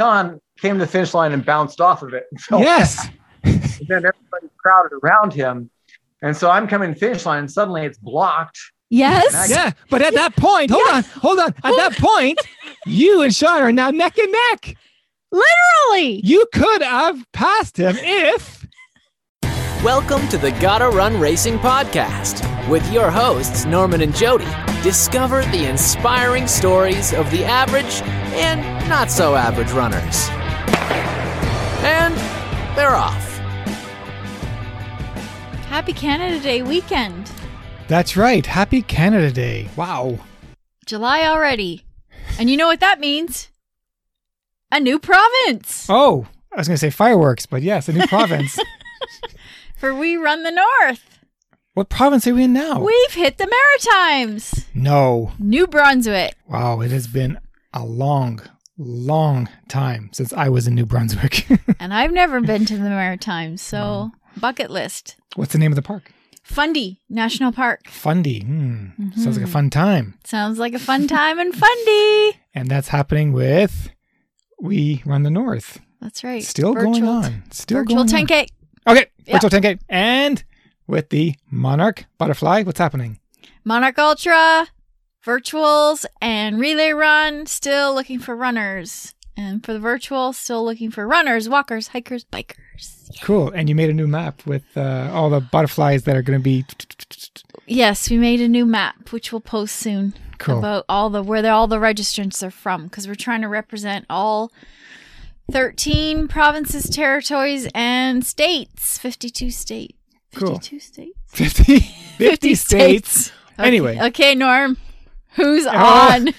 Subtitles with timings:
[0.00, 2.24] Sean came to the finish line and bounced off of it.
[2.38, 3.10] So Yes.
[3.44, 3.58] then
[3.90, 5.70] everybody crowded around him.
[6.22, 8.58] And so I'm coming to the finish line and suddenly it's blocked.
[8.88, 9.50] Yes.
[9.50, 9.72] Yeah.
[9.90, 11.48] But at that point, hold on, hold on.
[11.48, 12.38] At that point,
[12.86, 14.74] you and Sean are now neck and neck.
[15.30, 16.20] Literally.
[16.24, 18.59] You could have passed him if
[19.84, 24.44] Welcome to the Gotta Run Racing Podcast with your hosts, Norman and Jody.
[24.82, 28.02] Discover the inspiring stories of the average
[28.36, 30.28] and not so average runners.
[31.82, 32.14] And
[32.76, 33.38] they're off.
[35.68, 37.32] Happy Canada Day weekend.
[37.88, 38.44] That's right.
[38.44, 39.70] Happy Canada Day.
[39.76, 40.18] Wow.
[40.84, 41.86] July already.
[42.38, 43.48] And you know what that means?
[44.70, 45.86] A new province.
[45.88, 48.58] Oh, I was going to say fireworks, but yes, a new province.
[49.80, 51.02] For we run the north.
[51.72, 52.82] what province are we in now?
[52.82, 54.66] We've hit the Maritimes.
[54.74, 55.32] No.
[55.38, 56.34] New Brunswick.
[56.46, 57.38] Wow, it has been
[57.72, 58.42] a long,
[58.76, 61.46] long time since I was in New Brunswick.
[61.80, 65.16] And I've never been to the Maritimes, so bucket list.
[65.34, 66.12] What's the name of the park?
[66.42, 67.88] Fundy National Park.
[67.88, 68.40] Fundy.
[68.40, 69.12] Hmm.
[69.16, 70.18] Sounds like a fun time.
[70.24, 72.38] Sounds like a fun time in Fundy.
[72.54, 73.90] And that's happening with
[74.60, 75.80] We Run the North.
[76.02, 76.42] That's right.
[76.42, 77.44] Still going on.
[77.50, 78.26] Still Virtual going on.
[78.26, 78.48] 10K.
[78.88, 79.80] Okay, Virtual 10K.
[79.88, 80.44] And
[80.86, 83.20] with the Monarch Butterfly, what's happening?
[83.64, 84.68] Monarch Ultra,
[85.24, 87.46] virtuals, and relay run.
[87.46, 89.14] Still looking for runners.
[89.36, 93.10] And for the virtual, still looking for runners, walkers, hikers, bikers.
[93.22, 93.50] Cool.
[93.50, 96.42] And you made a new map with uh, all the butterflies that are going to
[96.42, 96.64] be
[97.66, 100.58] Yes, we made a new map, which we'll post soon cool.
[100.58, 104.50] about all the where all the registrants are from, because we're trying to represent all
[105.50, 108.98] thirteen provinces, territories, and states.
[108.98, 109.94] Fifty-two states.
[110.34, 110.54] Cool.
[110.60, 111.16] Fifty-two states.
[111.28, 111.78] 50,
[112.18, 113.32] 50 states.
[113.58, 113.66] Okay.
[113.68, 113.98] Anyway.
[114.00, 114.76] Okay, Norm.
[115.34, 115.70] Who's Oh.
[115.70, 116.28] on?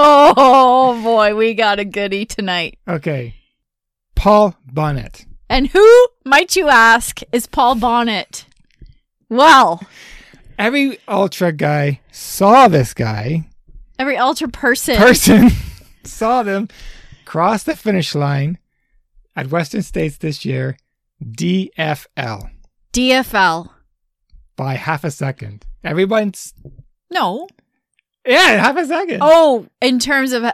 [0.00, 2.78] Oh boy, we got a goodie tonight.
[2.86, 3.34] Okay.
[4.14, 5.24] Paul Bonnet.
[5.48, 8.44] And who, might you ask, is Paul Bonnet?
[9.28, 9.82] Well,
[10.58, 13.48] Every ultra guy saw this guy,
[13.98, 14.96] every ultra person.
[14.96, 15.50] person,
[16.04, 16.68] saw them
[17.28, 18.56] cross the finish line
[19.36, 20.76] at Western States this year,
[21.22, 22.50] DFL,
[22.92, 23.68] DFL.
[24.56, 25.66] by half a second.
[25.84, 26.54] Everyone's,
[27.10, 27.46] No.
[28.26, 29.18] yeah, half a second.
[29.20, 30.44] Oh, in terms of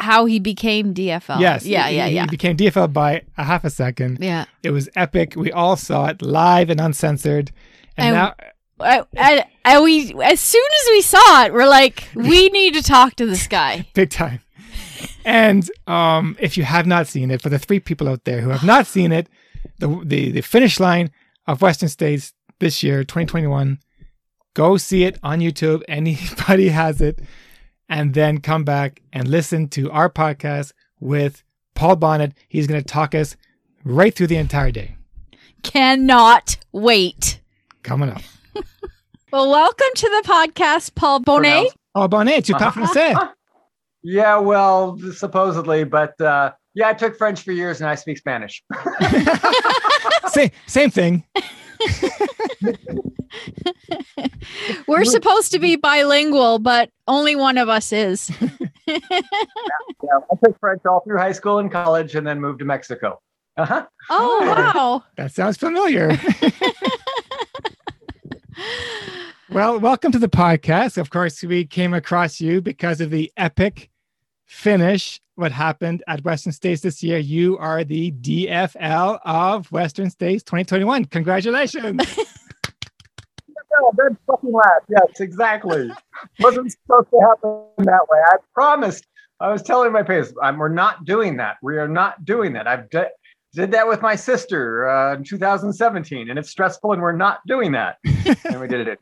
[0.00, 1.40] how he became DFL.
[1.40, 1.64] yes.
[1.64, 4.18] Yeah, he- yeah, he became DFL by a half a second.
[4.20, 4.44] Yeah.
[4.64, 5.34] It was epic.
[5.36, 7.52] We all saw it live and uncensored.
[7.96, 8.34] And, And- now,
[8.80, 12.82] I, I, I- we as soon as we saw it, we're like, we need to
[12.82, 13.86] talk to this guy.
[13.94, 14.40] big time.
[15.24, 18.50] And um, if you have not seen it, for the three people out there who
[18.50, 19.28] have not seen it,
[19.78, 21.10] the the, the finish line
[21.46, 23.78] of Western States this year, 2021,
[24.54, 25.82] go see it on YouTube.
[25.88, 27.20] Anybody has it,
[27.88, 31.42] and then come back and listen to our podcast with
[31.74, 32.32] Paul Bonnet.
[32.48, 33.36] He's going to talk us
[33.84, 34.96] right through the entire day.
[35.62, 37.40] Cannot wait.
[37.82, 38.22] Coming up.
[39.32, 41.48] Well, welcome to the podcast, Paul Bonnet.
[41.48, 43.32] Pronounced- Paul Bonnet, tu parles français?
[44.08, 48.62] Yeah, well, supposedly, but uh, yeah, I took French for years and I speak Spanish.
[50.28, 51.24] same, same thing.
[54.86, 58.30] We're supposed to be bilingual, but only one of us is.
[58.88, 59.00] Yeah,
[60.30, 63.20] I took French all through high school and college and then moved to Mexico.
[63.56, 63.84] Uh-huh.
[64.08, 65.02] Oh, wow.
[65.16, 66.16] That sounds familiar.
[69.50, 70.98] well, welcome to the podcast.
[70.98, 73.90] Of course, we came across you because of the epic
[74.46, 77.18] finish, what happened at Western States this year.
[77.18, 81.04] You are the DFL of Western States 2021.
[81.06, 82.00] Congratulations.
[83.96, 84.82] That fucking laugh.
[84.88, 85.90] Yes, exactly.
[86.40, 88.18] Wasn't supposed to happen that way.
[88.26, 89.06] I promised.
[89.38, 91.56] I was telling my parents, I'm, we're not doing that.
[91.62, 92.66] We are not doing that.
[92.66, 93.02] I've d-
[93.54, 97.72] did that with my sister uh, in 2017, and it's stressful, and we're not doing
[97.72, 97.98] that.
[98.44, 98.98] and we did it.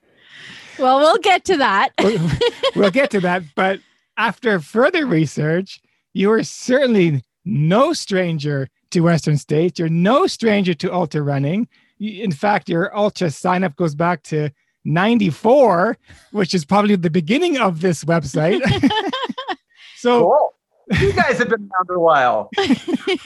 [0.79, 1.91] Well, we'll get to that.
[2.01, 2.31] we'll,
[2.75, 3.45] we'll get to that.
[3.55, 3.79] But
[4.17, 5.81] after further research,
[6.13, 9.79] you are certainly no stranger to Western States.
[9.79, 11.69] You're no stranger to ultra running.
[11.99, 14.51] In fact, your ultra sign up goes back to
[14.85, 15.97] 94,
[16.33, 18.61] which is probably the beginning of this website.
[19.97, 20.55] so, Cool.
[21.01, 22.51] You guys have been around a while.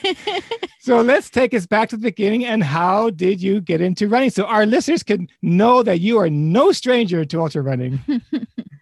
[0.80, 2.44] so let's take us back to the beginning.
[2.44, 4.30] And how did you get into running?
[4.30, 8.00] So our listeners can know that you are no stranger to ultra running.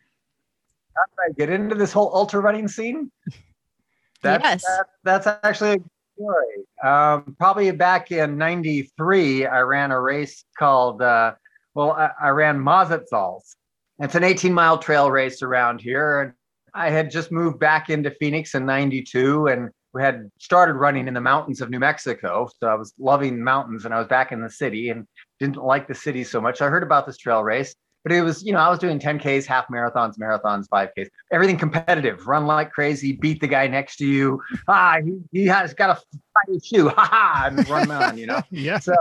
[0.96, 3.10] How did I get into this whole ultra running scene?
[4.22, 4.62] That's, Yes.
[4.64, 5.80] that- that's actually a
[6.16, 6.64] story.
[6.82, 11.34] Um, probably back in 93, I ran a race called, uh,
[11.74, 13.54] well, I, I ran Mazatzals.
[14.00, 16.22] It's an 18 mile trail race around here.
[16.22, 16.32] And
[16.74, 21.14] I had just moved back into Phoenix in 92 and we had started running in
[21.14, 22.48] the mountains of New Mexico.
[22.58, 25.06] So I was loving mountains and I was back in the city and
[25.40, 26.60] didn't like the city so much.
[26.60, 27.74] I heard about this trail race,
[28.06, 32.28] but it was, you know, I was doing 10Ks, half marathons, marathons, 5Ks, everything competitive,
[32.28, 34.40] run like crazy, beat the guy next to you.
[34.68, 38.40] Ah, he, he has got a fire shoe, ha ha, and run on, you know?
[38.52, 38.78] yeah.
[38.78, 38.94] So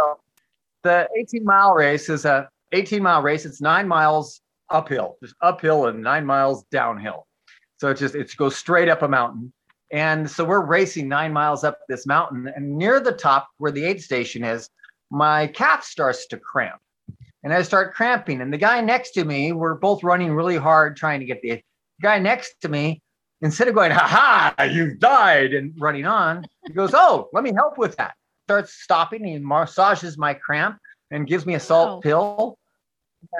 [0.82, 3.46] the 18 mile race is a 18 mile race.
[3.46, 4.42] It's nine miles
[4.72, 7.28] uphill, just uphill and nine miles downhill.
[7.78, 9.54] So it just, it goes straight up a mountain.
[9.92, 13.86] And so we're racing nine miles up this mountain, and near the top where the
[13.86, 14.68] aid station is,
[15.12, 16.82] my calf starts to cramp.
[17.46, 18.42] And I start cramping.
[18.42, 21.62] And the guy next to me, we're both running really hard trying to get the
[22.02, 23.02] guy next to me,
[23.42, 27.54] instead of going, ha ha, you've died and running on, he goes, oh, let me
[27.56, 28.16] help with that.
[28.48, 30.80] Starts stopping, he massages my cramp
[31.12, 32.02] and gives me a salt Wow.
[32.02, 32.58] pill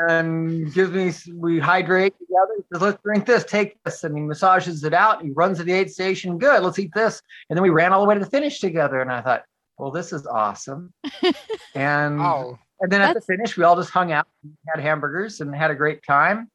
[0.08, 2.54] and gives me we hydrate together.
[2.58, 5.24] He says, let's drink this, take this, and he massages it out.
[5.24, 6.38] He runs to the aid station.
[6.38, 7.22] Good, let's eat this.
[7.50, 9.02] And then we ran all the way to the finish together.
[9.02, 9.44] And I thought,
[9.78, 10.94] well, this is awesome.
[11.76, 14.28] and Oh, and then at the finish, we all just hung out,
[14.68, 16.50] had hamburgers, and had a great time.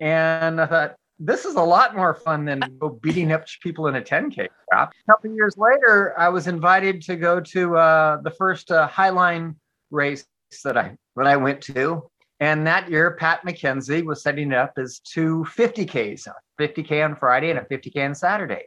[0.00, 3.96] And I thought, this is a lot more fun than go beating up people in
[3.96, 4.92] a 10K crap.
[4.92, 8.88] A couple of years later, I was invited to go to uh, the first uh,
[8.88, 9.54] Highline
[9.90, 10.26] race
[10.64, 12.10] that I that I went to.
[12.40, 17.16] And that year, Pat McKenzie was setting it up as two 50Ks, a 50K on
[17.16, 18.64] Friday and a 50K on Saturday.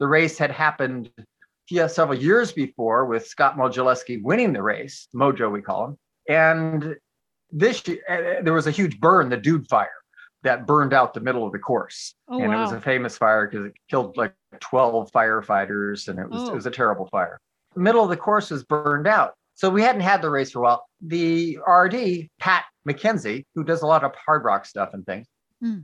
[0.00, 1.10] The race had happened
[1.70, 5.98] yeah, several years before with Scott Modulewski winning the race, Mojo we call him.
[6.28, 6.96] And
[7.50, 9.88] this year, uh, there was a huge burn, the Dude Fire,
[10.42, 12.14] that burned out the middle of the course.
[12.28, 16.28] Oh, and it was a famous fire because it killed like 12 firefighters and it
[16.28, 16.52] was, Oh.
[16.52, 17.40] it was a terrible fire.
[17.74, 19.34] The middle of the course was burned out.
[19.54, 20.86] So we hadn't had the race for a while.
[21.00, 25.26] The RD, Pat McKenzie, who does a lot of hard rock stuff and things,
[25.60, 25.78] Hmm.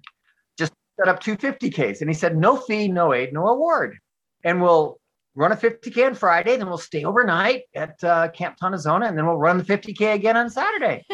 [0.58, 2.00] just set up 250Ks.
[2.00, 3.96] And he said, no fee, no aid, no award.
[4.44, 4.99] And we'll
[5.40, 9.26] run a 50K on Friday, then we'll stay overnight at uh, Camp Tontozona, and then
[9.26, 11.06] we'll run the 50K again on Saturday.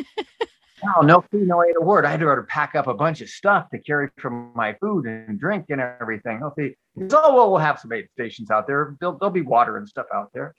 [0.96, 2.04] Oh, no fee, no aid award.
[2.04, 5.38] I had to pack up a bunch of stuff to carry from my food and
[5.38, 6.40] drink and everything.
[6.40, 6.74] No fee.
[6.96, 8.96] He goes, oh, well, we'll have some aid stations out there.
[8.98, 10.56] There'll, there'll be water and stuff out there.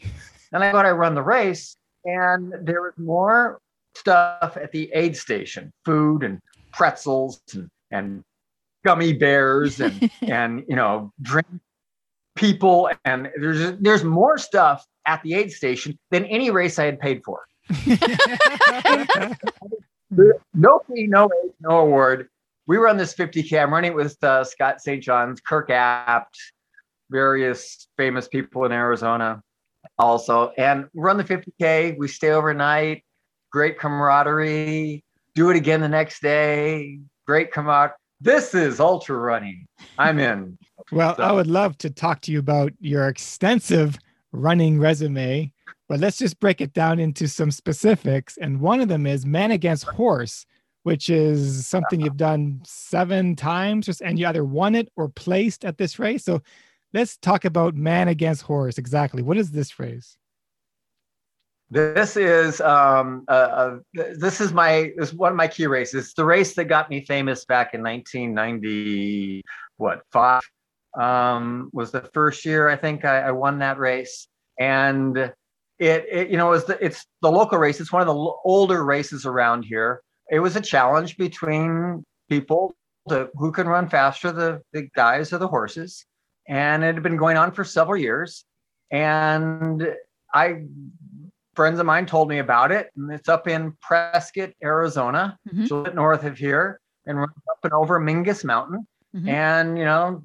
[0.54, 1.76] And I go to run the race,
[2.06, 3.60] and there was more
[3.98, 6.40] stuff at the aid station food and
[6.72, 8.24] pretzels and, and
[8.86, 11.48] gummy bears and, and, you know, drink
[12.38, 12.90] people.
[13.06, 17.22] And there's, there's more stuff at the aid station than any race I had paid
[17.24, 17.46] for.
[20.54, 22.30] No fee, no aid, no award.
[22.66, 23.62] We run this 50K.
[23.62, 25.02] I'm running it with uh, Scott St.
[25.02, 26.38] John's, Kirk Apt,
[27.10, 29.42] various famous people in Arizona
[29.98, 30.52] also.
[30.58, 31.98] And we run the 50K.
[31.98, 33.04] We stay overnight.
[33.52, 35.04] Great camaraderie.
[35.36, 37.00] Do it again the next day.
[37.26, 37.96] Great camaraderie.
[38.20, 39.68] This is ultra running.
[39.98, 40.58] I'm in.
[40.92, 43.98] Well, I would love to talk to you about your extensive
[44.32, 45.52] running resume,
[45.90, 48.38] but let's just break it down into some specifics.
[48.38, 50.46] And one of them is man against horse,
[50.84, 55.78] which is something you've done seven times, and you either won it or placed at
[55.78, 56.24] this race.
[56.24, 56.42] So
[56.94, 58.78] let's talk about man against horse.
[58.78, 59.22] Exactly.
[59.22, 60.18] What is this race?
[61.70, 66.06] This is um, uh, uh, this is my this is one of my key races.
[66.06, 69.44] It's the race that got me famous back in 1990.
[69.76, 70.42] What five
[71.00, 74.28] um, was the first year I think I, I won that race,
[74.60, 75.34] and it,
[75.80, 77.80] it you know was the it's the local race.
[77.80, 80.02] It's one of the l- older races around here.
[80.32, 82.74] It was a challenge between people
[83.10, 86.06] to, who can run faster, the the guys or the horses,
[86.48, 88.44] and it had been going on for several years.
[88.92, 89.88] And
[90.34, 90.64] I
[91.56, 95.68] friends of mine told me about it, and it's up in Prescott, Arizona, Mhm.
[95.68, 97.30] just north of here, and up
[97.64, 98.88] and over Mingus Mountain.
[99.16, 99.28] Mhm.
[99.30, 100.24] And you know,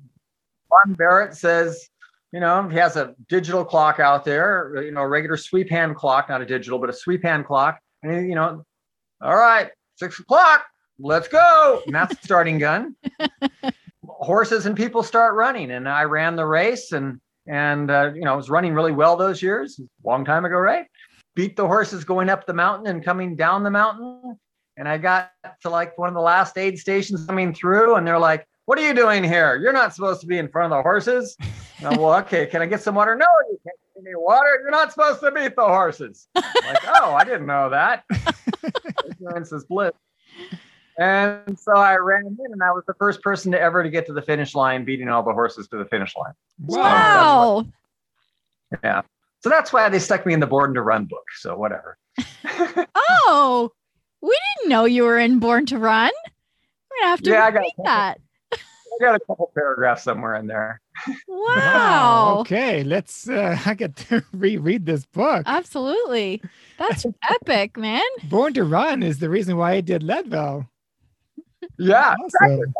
[0.72, 1.88] Juan Barrett says,
[2.32, 5.96] you know, he has a digital clock out there, you know, a regular sweep hand
[5.96, 8.64] clock, not a digital, but a sweep hand clock, and you know,
[9.20, 10.64] all right, six o'clock,
[10.98, 12.96] let's go, and that's the starting gun.
[14.06, 18.32] Horses and people start running, and I ran the race, and and uh, you know,
[18.32, 20.86] I was running really well those years, long time ago, right?
[21.34, 24.38] beat the horses going up the mountain and coming down the mountain.
[24.76, 28.18] And I got to like one of the last aid stations coming through, and they're
[28.18, 29.56] like, What are you doing here?
[29.56, 31.36] You're not supposed to be in front of the horses.
[31.84, 33.16] I'm, well, okay, can I get some water?
[33.16, 34.60] No, you can't give me water.
[34.62, 36.28] You're not supposed to beat the horses.
[36.36, 38.04] I'm like, oh, I didn't know that.
[39.08, 39.90] Ignorance is bliss.
[40.98, 44.06] And so I ran in, and I was the first person to ever to get
[44.06, 46.34] to the finish line, beating all the horses to the finish line.
[46.60, 47.66] Wow.
[48.84, 49.02] Yeah.
[49.40, 51.24] So that's why they stuck me in the Born to Run book.
[51.38, 51.98] So whatever.
[53.24, 53.70] Oh,
[54.20, 56.10] we didn't know you were in Born to Run.
[56.90, 58.20] We're gonna have to Yeah, I got- that.
[59.00, 60.80] I got a couple paragraphs somewhere in there.
[61.28, 62.36] Wow.
[62.40, 63.28] Okay, let's.
[63.28, 65.42] Uh, I get to reread this book.
[65.46, 66.42] Absolutely.
[66.78, 68.02] That's epic, man.
[68.24, 70.68] Born to Run is the reason why I did Leadville.
[71.78, 72.74] Yeah, Awesome.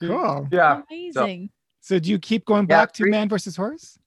[0.00, 0.48] Cool.
[0.50, 1.50] yeah, Amazing.
[1.80, 3.98] So do you keep going Yeah, back to three- Man versus Horse?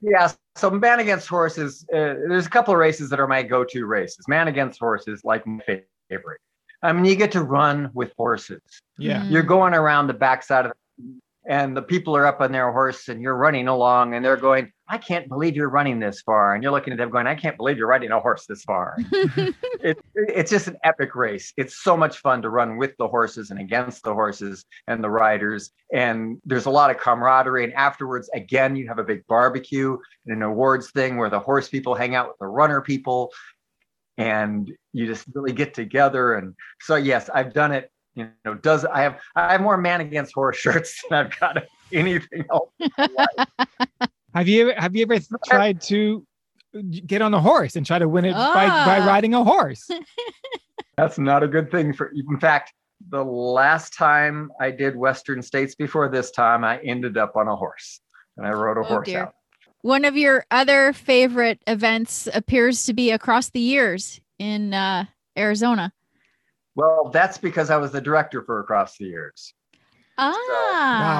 [0.00, 0.30] yeah.
[0.56, 1.84] So man against horses.
[1.92, 4.26] Uh, there's a couple of races that are my go-to races.
[4.28, 5.62] Man against horses, like my
[6.08, 6.40] favorite.
[6.82, 8.62] I mean, you get to run with horses.
[8.98, 9.22] Yeah.
[9.22, 9.30] Mm.
[9.30, 11.04] You're going around the backside of the,
[11.48, 14.72] and the people are up on their horse and you're running along and they're going,
[14.88, 16.54] I can't believe you're running this far.
[16.54, 18.96] And you're looking at them going, I can't believe you're riding a horse this far.
[19.80, 21.52] it, it's just an epic race.
[21.56, 25.10] It's so much fun to run with the horses and against the horses and the
[25.10, 25.72] riders.
[25.92, 27.64] And there's a lot of camaraderie.
[27.64, 29.96] And afterwards, again, you have a big barbecue
[30.26, 33.32] and an awards thing where the horse people hang out with the runner people.
[34.18, 36.34] And you just really get together.
[36.34, 37.90] And so, yes, I've done it.
[38.14, 41.62] You know, does I have I have more man against horse shirts than I've got
[41.92, 42.70] anything else.
[44.34, 46.26] Have you ever have you ever tried to
[47.06, 49.06] get on a horse and try to win it by, by Ah.
[49.06, 49.90] riding a horse?
[50.96, 52.72] That's not a good thing for in fact,
[53.10, 57.56] the last time I did Western States before this time, I ended up on a
[57.56, 58.00] horse
[58.38, 59.22] and I rode a Oh, horse dear.
[59.24, 59.34] out.
[59.82, 65.92] One of your other favorite events appears to be across the years in uh, Arizona.
[66.74, 69.54] Well, that's because I was the director for Across the Years.
[70.18, 70.34] Ah,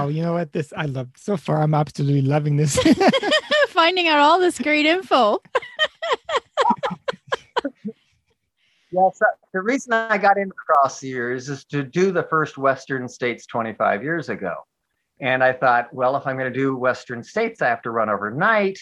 [0.05, 0.53] Wow, you know what?
[0.53, 1.61] This I love so far.
[1.61, 2.79] I'm absolutely loving this.
[3.69, 5.41] finding out all this great info.
[8.95, 12.59] Yeah, so the reason I got into Across the Years is to do the first
[12.59, 14.55] Western States 25 years ago.
[15.23, 18.11] And I thought, well, if I'm going to do Western States, I have to run
[18.11, 18.79] overnight.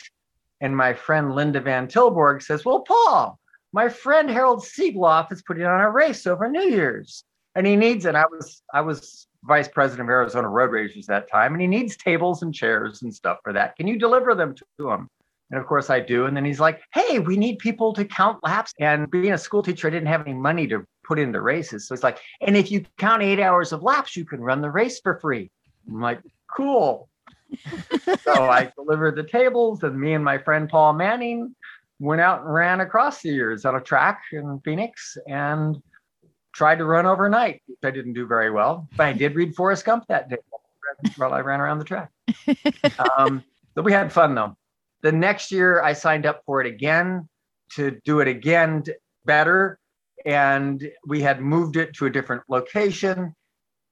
[0.62, 3.38] And my friend Linda Van Tilborg says, Well, Paul,
[3.72, 7.24] my friend Harold Sieglaff is putting on a race over New Year's.
[7.54, 8.14] And he needs it.
[8.14, 11.96] I was I was vice president of Arizona Road Racers that time, and he needs
[11.96, 13.76] tables and chairs and stuff for that.
[13.76, 15.08] Can you deliver them to him?
[15.50, 16.26] And of course I do.
[16.26, 18.72] And then he's like, hey, we need people to count laps.
[18.78, 21.88] And being a school teacher, I didn't have any money to put into races.
[21.88, 24.70] So it's like, and if you count eight hours of laps, you can run the
[24.70, 25.50] race for free.
[25.88, 26.20] I'm like,
[26.54, 27.08] cool.
[28.22, 31.54] so I delivered the tables, and me and my friend Paul Manning
[31.98, 35.82] went out and ran across the years on a track in Phoenix and
[36.52, 38.88] tried to run overnight, which I didn't do very well.
[38.96, 40.38] But I did read Forrest Gump that day
[41.16, 42.10] while I ran around the track.
[43.18, 43.44] Um,
[43.74, 44.56] but we had fun though.
[45.02, 47.28] The next year, I signed up for it again
[47.72, 48.84] to do it again
[49.24, 49.78] better.
[50.26, 53.34] And we had moved it to a different location.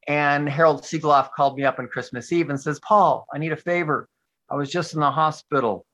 [0.09, 3.57] And Harold Sieglaff called me up on Christmas Eve and says, Paul, I need a
[3.57, 4.09] favor.
[4.51, 5.85] I was just in the hospital.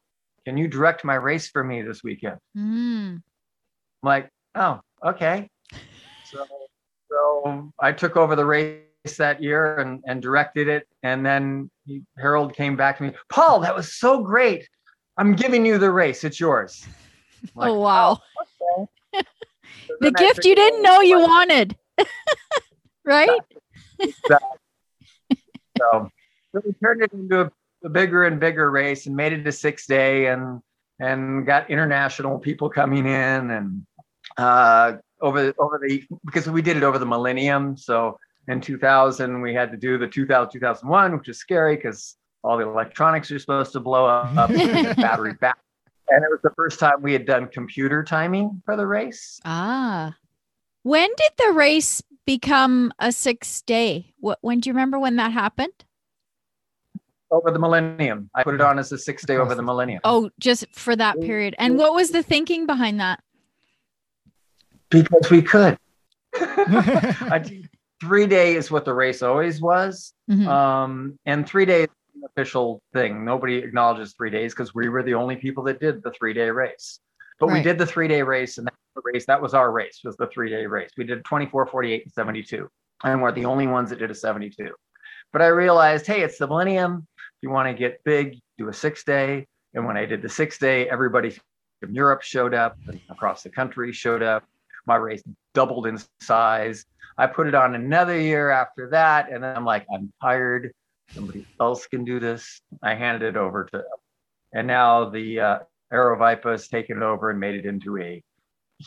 [0.45, 2.39] Can you direct my race for me this weekend?
[2.57, 3.15] Mm.
[3.15, 3.23] I'm
[4.03, 5.49] like, oh, okay.
[6.31, 6.45] So,
[7.09, 8.81] so I took over the race
[9.19, 10.89] that year and, and directed it.
[11.05, 14.69] And then he, Harold came back to me, Paul, that was so great.
[15.17, 16.25] I'm giving you the race.
[16.25, 16.85] It's yours.
[17.55, 18.19] Like, oh wow,
[19.15, 21.77] So the gift you didn't know you wanted,
[23.05, 23.41] right?
[25.79, 26.11] So,
[26.53, 27.51] so we turned it into a,
[27.85, 30.61] a bigger and bigger race and made it a six day and
[31.01, 33.87] and got international people coming in and
[34.39, 37.77] uh, over over the because we did it over the millennium.
[37.77, 42.59] So in 2000 we had to do the 2000 2001, which is scary because all
[42.59, 45.59] the electronics are supposed to blow up, battery back.
[46.09, 49.41] And it was the first time we had done computer timing for the race.
[49.45, 50.15] Ah,
[50.83, 54.15] when did the race become a six day?
[54.21, 54.39] What?
[54.41, 55.73] When do you remember when that happened?
[57.31, 60.01] Over the millennium, I put it on as a six day over the millennium.
[60.05, 61.57] Oh, just for that period.
[61.59, 63.21] And what was the thinking behind that?
[64.95, 65.77] because we could.
[68.01, 70.13] Three day is what the race always was.
[70.31, 70.47] Mhm.
[70.47, 71.89] Um, and three days
[72.25, 73.25] official thing.
[73.25, 76.51] Nobody acknowledges three days because we were the only people that did the three day
[76.51, 77.01] race.
[77.41, 79.73] But we did the three day race, and that was the race that was our
[79.73, 80.91] race was the three day race.
[80.97, 82.69] We did 24, 48, and 72,
[83.05, 84.71] and we're the only ones that did a 72.
[85.33, 87.07] But I realized, hey, it's the millennium.
[87.19, 89.47] If you want to get big, do a six day.
[89.75, 91.37] And when I did the six day, everybody
[91.81, 94.45] from Europe showed up and across the country showed up.
[94.87, 95.23] My race
[95.55, 96.85] doubled in size.
[97.17, 100.73] I put it on another year after that, and then I'm like, I'm tired.
[101.11, 102.61] Somebody else can do this.
[102.83, 103.85] I handed it over to,
[104.53, 105.59] and now the uh,
[105.93, 108.23] Aravaipa has taken it over and made it into a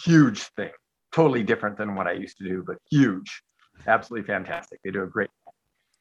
[0.06, 0.72] huge thing.
[1.14, 3.42] Totally different than what I used to do, but huge.
[3.88, 4.80] Absolutely fantastic.
[4.84, 5.30] They do a great.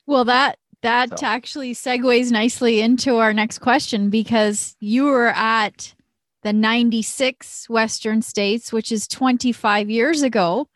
[0.06, 5.94] Well, that that So- actually segues nicely into our next question because you were at
[6.42, 10.68] the 96 Western States, which is 25 years ago.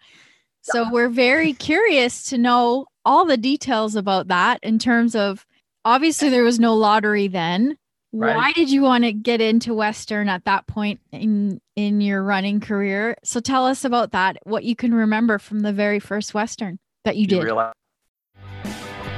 [0.63, 5.47] So we're very curious to know all the details about that in terms of
[5.85, 7.77] obviously there was no lottery then.
[8.13, 8.37] Right.
[8.37, 12.61] Why did you want to get into Western at that point in in your running
[12.61, 13.17] career?
[13.23, 14.37] So tell us about that.
[14.45, 17.45] What you can remember from the very first Western that you did.
[17.45, 17.73] realize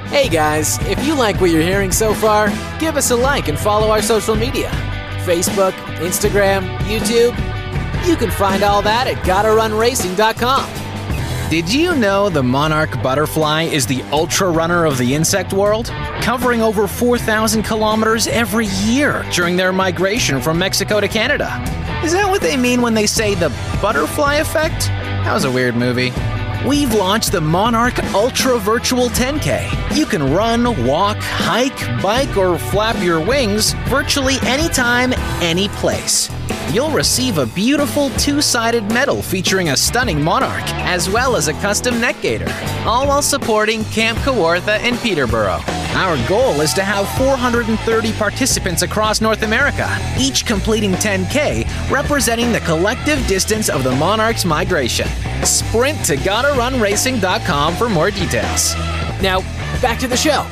[0.07, 3.57] Hey guys, if you like what you're hearing so far, give us a like and
[3.57, 4.69] follow our social media
[5.23, 7.35] Facebook, Instagram, YouTube.
[8.05, 10.92] You can find all that at gottarunracing.com.
[11.49, 15.87] Did you know the monarch butterfly is the ultra runner of the insect world?
[16.21, 21.45] Covering over 4,000 kilometers every year during their migration from Mexico to Canada.
[22.03, 23.49] Is that what they mean when they say the
[23.81, 24.87] butterfly effect?
[24.87, 26.11] That was a weird movie.
[26.67, 29.97] We've launched the Monarch Ultra Virtual 10K.
[29.97, 36.29] You can run, walk, hike, bike, or flap your wings virtually anytime, any place.
[36.71, 41.53] You'll receive a beautiful two sided medal featuring a stunning monarch, as well as a
[41.53, 42.47] custom neck gaiter,
[42.85, 45.59] all while supporting Camp Kawartha in Peterborough.
[45.95, 52.61] Our goal is to have 430 participants across North America, each completing 10K, representing the
[52.61, 55.07] collective distance of the monarch's migration.
[55.43, 56.15] Sprint to
[56.53, 58.75] gottarunracing.com for more details.
[59.21, 59.41] Now,
[59.81, 60.45] back to the show.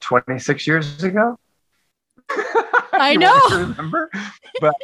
[0.00, 1.36] 26 years ago.
[2.92, 3.40] I know.
[3.50, 4.10] Remember,
[4.60, 4.74] but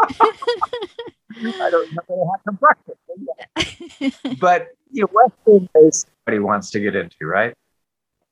[0.00, 4.40] I don't know what I had for breakfast.
[4.40, 7.54] But you know, Western race everybody wants to get into, right?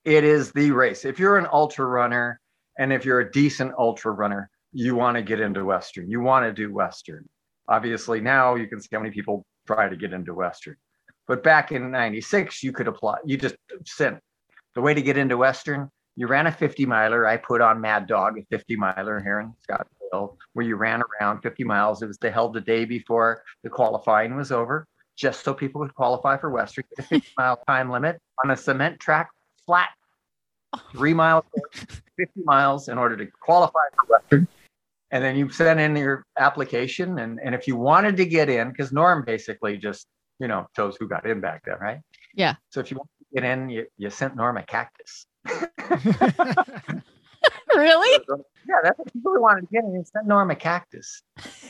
[0.05, 1.05] It is the race.
[1.05, 2.41] If you're an ultra runner
[2.79, 6.11] and if you're a decent ultra runner, you want to get into Western.
[6.11, 7.27] You want to do Western.
[7.69, 10.77] Obviously, now you can see how many people try to get into Western.
[11.27, 14.19] But back in 96, you could apply, you just sent
[14.75, 15.91] the way to get into Western.
[16.17, 17.27] You ran a 50 miler.
[17.27, 21.41] I put on Mad Dog, a 50 miler here in Scottsdale, where you ran around
[21.41, 22.03] 50 miles.
[22.03, 25.95] It was the held the day before the qualifying was over, just so people could
[25.95, 26.85] qualify for Western.
[26.99, 29.31] A 50 mile time limit on a cement track,
[29.67, 29.91] flat,
[30.93, 31.45] three miles,
[32.17, 34.47] 50 miles in order to qualify for Western.
[35.11, 37.19] And then you sent in your application.
[37.21, 40.07] And, and if you wanted to get in, because Norm basically just,
[40.39, 42.01] you know, chose who got in back then, right?
[42.35, 42.55] Yeah.
[42.71, 45.27] So if you want to get in, you, you sent Norm a cactus.
[47.75, 48.25] really?
[48.67, 49.95] Yeah, that's what people wanted to get in.
[49.95, 51.23] You sent Norm a cactus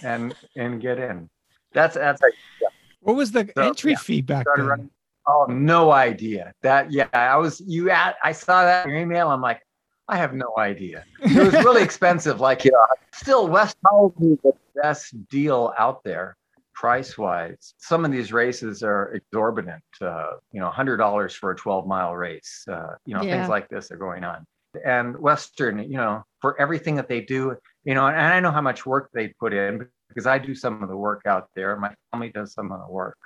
[0.02, 1.28] and and get in.
[1.72, 2.34] That's that's like
[3.00, 4.66] what was the So, entry yeah, fee back then?
[4.66, 4.90] running.
[5.26, 6.52] Oh, no idea.
[6.62, 9.28] That yeah, I was you at I saw that in your email.
[9.30, 9.62] I'm like,
[10.08, 11.04] I have no idea.
[11.20, 12.40] It was really expensive.
[12.40, 12.78] Like, you know,
[13.12, 16.36] still West probably the best deal out there
[16.74, 17.74] price wise.
[17.78, 19.82] Some of these races are exorbitant.
[20.00, 22.64] Uh, you know, hundred dollars for a 12 mile race.
[22.68, 23.36] Uh, you know, Yeah.
[23.36, 24.44] things like this are going on.
[24.84, 28.60] And Western, you know, for everything that they do, you know, and I know how
[28.60, 31.76] much work they put in because I do some of the work out there.
[31.76, 33.16] My family does some of the work.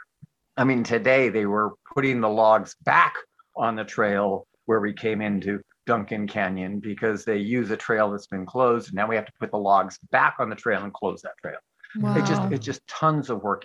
[0.56, 3.14] I mean, today they were putting the logs back
[3.56, 8.26] on the trail where we came into Duncan Canyon because they use a trail that's
[8.26, 8.88] been closed.
[8.88, 11.32] And now we have to put the logs back on the trail and close that
[11.40, 11.56] trail.
[12.00, 12.16] Wow.
[12.16, 13.64] It just it's just tons of work.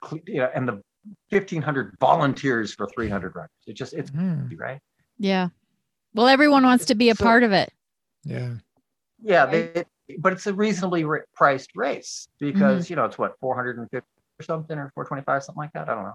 [0.00, 0.82] Cle- You know, and the
[1.30, 3.50] 1500 volunteers for 300 runners.
[3.66, 4.80] It just it's Hmm, crazy, right.
[5.18, 5.48] yeah.
[6.14, 7.72] Well, everyone wants to be a So- part of it.
[8.24, 8.54] yeah.
[9.26, 9.84] Yeah, they,
[10.18, 13.96] but it's a reasonably ri- priced race because you know it's what 450
[14.38, 15.88] or something or 425 something like that.
[15.88, 16.14] I don't know.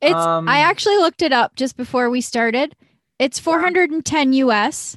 [0.00, 2.74] It's Um, I actually looked it up just before we started.
[3.18, 4.96] It's 410 US,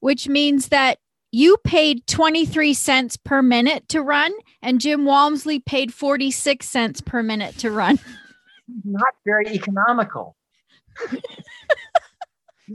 [0.00, 0.98] which means that
[1.30, 7.22] you paid 23 cents per minute to run and Jim Walmsley paid 46 cents per
[7.22, 7.98] minute to run.
[8.84, 10.36] Not very economical.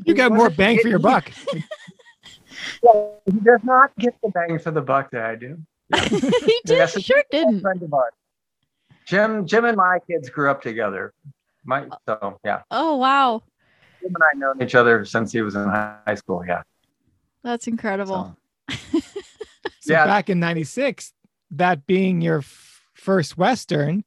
[0.06, 1.32] You got more bang for your buck.
[1.52, 1.62] He
[3.44, 5.58] does not get the bang for the buck that I do.
[6.10, 7.62] he did, Yes, sure a didn't.
[7.62, 8.12] friend of ours.
[9.08, 11.14] Jim, Jim and my kids grew up together.
[11.64, 13.42] My so yeah, Oh wow.
[14.02, 16.44] Jim and I known each other since he was in high school.
[16.46, 16.64] Yeah.
[17.44, 18.36] That's incredible.
[18.70, 19.00] So,
[19.80, 20.06] So Yeah.
[20.06, 21.14] back in 96,
[21.58, 24.04] that being your f- first Western,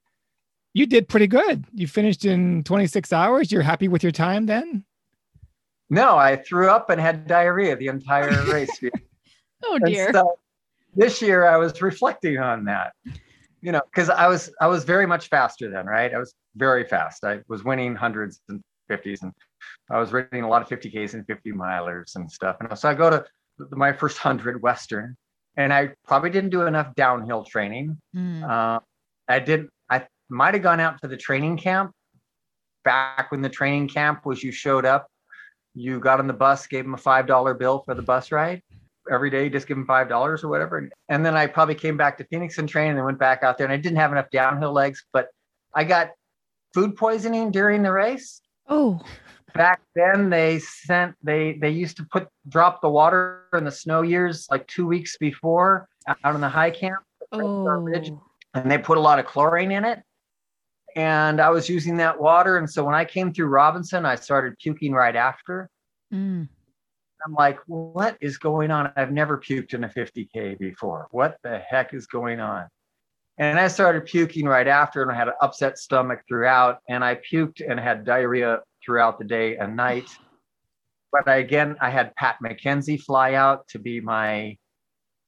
[0.74, 1.64] you did pretty good.
[1.72, 3.50] You finished in 26 hours.
[3.50, 4.84] You're happy with your time then?
[5.90, 8.70] no, I threw up and had diarrhea the entire race.
[8.82, 8.90] Oh,
[9.64, 10.12] oh dear.
[10.12, 10.38] so
[10.94, 12.92] this year I was reflecting on that,
[13.60, 16.12] you know, because I was I was very much faster then, right?
[16.12, 17.24] I was very fast.
[17.24, 19.32] I was winning hundreds and fifties, and
[19.90, 22.56] I was running a lot of 50ks and 50 milers and stuff.
[22.60, 23.24] And so I go to
[23.70, 25.16] my first hundred Western,
[25.58, 27.98] and I probably didn't do enough downhill training.
[28.16, 28.48] Mm.
[28.48, 28.80] Uh,
[29.28, 29.70] I didn't.
[29.90, 31.90] I might have gone out to the training camp
[32.84, 34.42] back when the training camp was.
[34.42, 35.08] You showed up,
[35.74, 38.62] you got on the bus, gave them a five dollar bill for the bus ride
[39.10, 39.48] every day.
[39.48, 40.78] Just give them five dollars or whatever.
[40.78, 43.42] And, and then I probably came back to Phoenix and trained, and then went back
[43.42, 43.66] out there.
[43.66, 45.26] And I didn't have enough downhill legs, but
[45.74, 46.10] I got
[46.72, 48.40] food poisoning during the race.
[48.68, 49.00] Oh.
[49.58, 54.02] Back then they sent they they used to put drop the water in the snow
[54.02, 57.02] years like two weeks before out on the high camp.
[57.32, 57.64] Oh.
[57.64, 58.10] Ridge.
[58.54, 60.00] and they put a lot of chlorine in it.
[60.96, 62.56] And i was using that water.
[62.56, 65.68] And so when i came through robinson i started puking right after.
[66.14, 66.48] Mm.
[67.26, 68.92] i'm like what is going on?
[68.96, 71.08] I've never puked in a 50k before.
[71.10, 72.68] What the heck is going on?
[73.38, 76.78] And i started puking right after and i had an upset stomach throughout.
[76.88, 80.08] And i puked and had diarrhea throughout the day and night.
[81.12, 84.56] But I, again i had pat mckenzie fly out to be my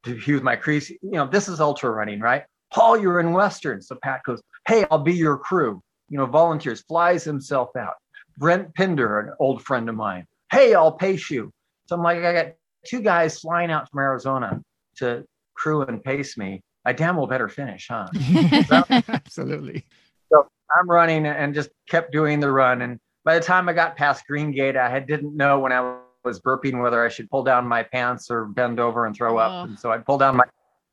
[0.04, 2.44] to he was my crease you know this is ultra running right?
[2.72, 3.82] Paul you're in western.
[3.82, 5.82] So pat goes hey i'll be your crew.
[6.08, 7.96] You know volunteers flies himself out.
[8.38, 10.24] Brent pinder an old friend of mine.
[10.50, 11.52] Hey i'll pace you.
[11.86, 12.54] So i'm like i got
[12.86, 14.62] two guys flying out from arizona
[14.96, 15.22] to
[15.54, 16.62] crew and pace me.
[16.86, 18.08] I damn well better finish huh?
[19.08, 19.84] Absolutely.
[20.32, 20.46] So
[20.78, 22.82] I'm running and just kept doing the run.
[22.82, 25.96] And by the time i got past green gate i had, didn't know when i
[26.24, 29.38] was burping whether i should pull down my pants or bend over and throw Oh.
[29.38, 30.44] up and so i pulled down my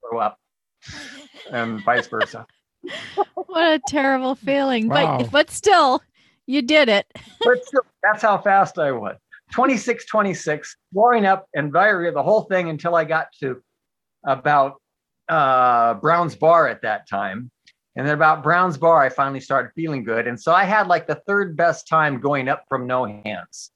[0.09, 0.37] throw up
[1.51, 2.45] and vice versa
[3.35, 4.87] What a terrible feeling.
[4.87, 5.17] Wow.
[5.17, 6.01] But but still,
[6.45, 7.05] you did it.
[7.43, 9.17] but still, that's how fast I was.
[9.51, 13.61] 26, 26, blowing up and diarrhea, the whole thing until I got to
[14.25, 14.75] about
[15.27, 17.49] uh, Brown's Bar at that time.
[17.97, 20.27] And then about Brown's Bar, I finally started feeling good.
[20.27, 23.71] And so I had like the third best time going up from no hands.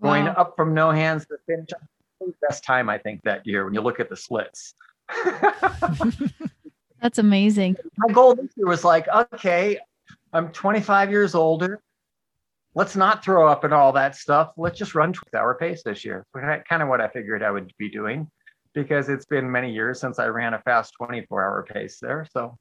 [0.00, 0.34] Going Wow.
[0.36, 1.68] up from no hands to finish,
[2.48, 4.74] best time I think that year when you look at the splits.
[7.02, 7.76] That's amazing.
[7.98, 9.78] my goal this year was like, okay,
[10.32, 11.80] I'm 25 years older.
[12.76, 14.52] Let's not throw up and all that stuff.
[14.56, 16.24] Let's just run 12 hour pace this year.
[16.36, 18.28] Kind of what I figured I would be doing
[18.74, 22.26] because it's been many years since I ran a fast 24 hour pace there.
[22.32, 22.56] So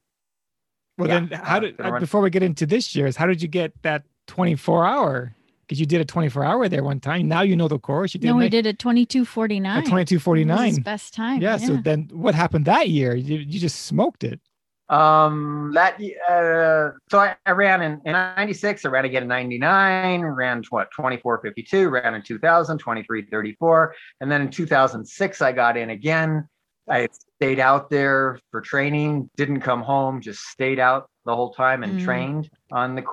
[0.99, 3.47] Well, Yeah, then, how did uh, before we get into this year's, how did you
[3.47, 5.33] get that 24 hour?
[5.61, 7.27] Because you did a 24 hour there one time.
[7.27, 8.13] Now you know the course.
[8.13, 10.81] You did No, we like did a twenty two forty a 2249.
[10.81, 11.41] Best time.
[11.41, 13.15] Yeah, So then, what happened that year?
[13.15, 14.41] You, you just smoked it.
[14.89, 15.93] um that
[16.27, 20.89] uh so I, I ran in, in 96 i ran again in 99 ran what
[20.97, 26.47] 2452 ran in 2000 2334 and then in 2006 i got in again
[26.89, 31.83] i stayed out there for training didn't come home just stayed out the whole time
[31.83, 31.99] and Mm.
[31.99, 33.03] trained on the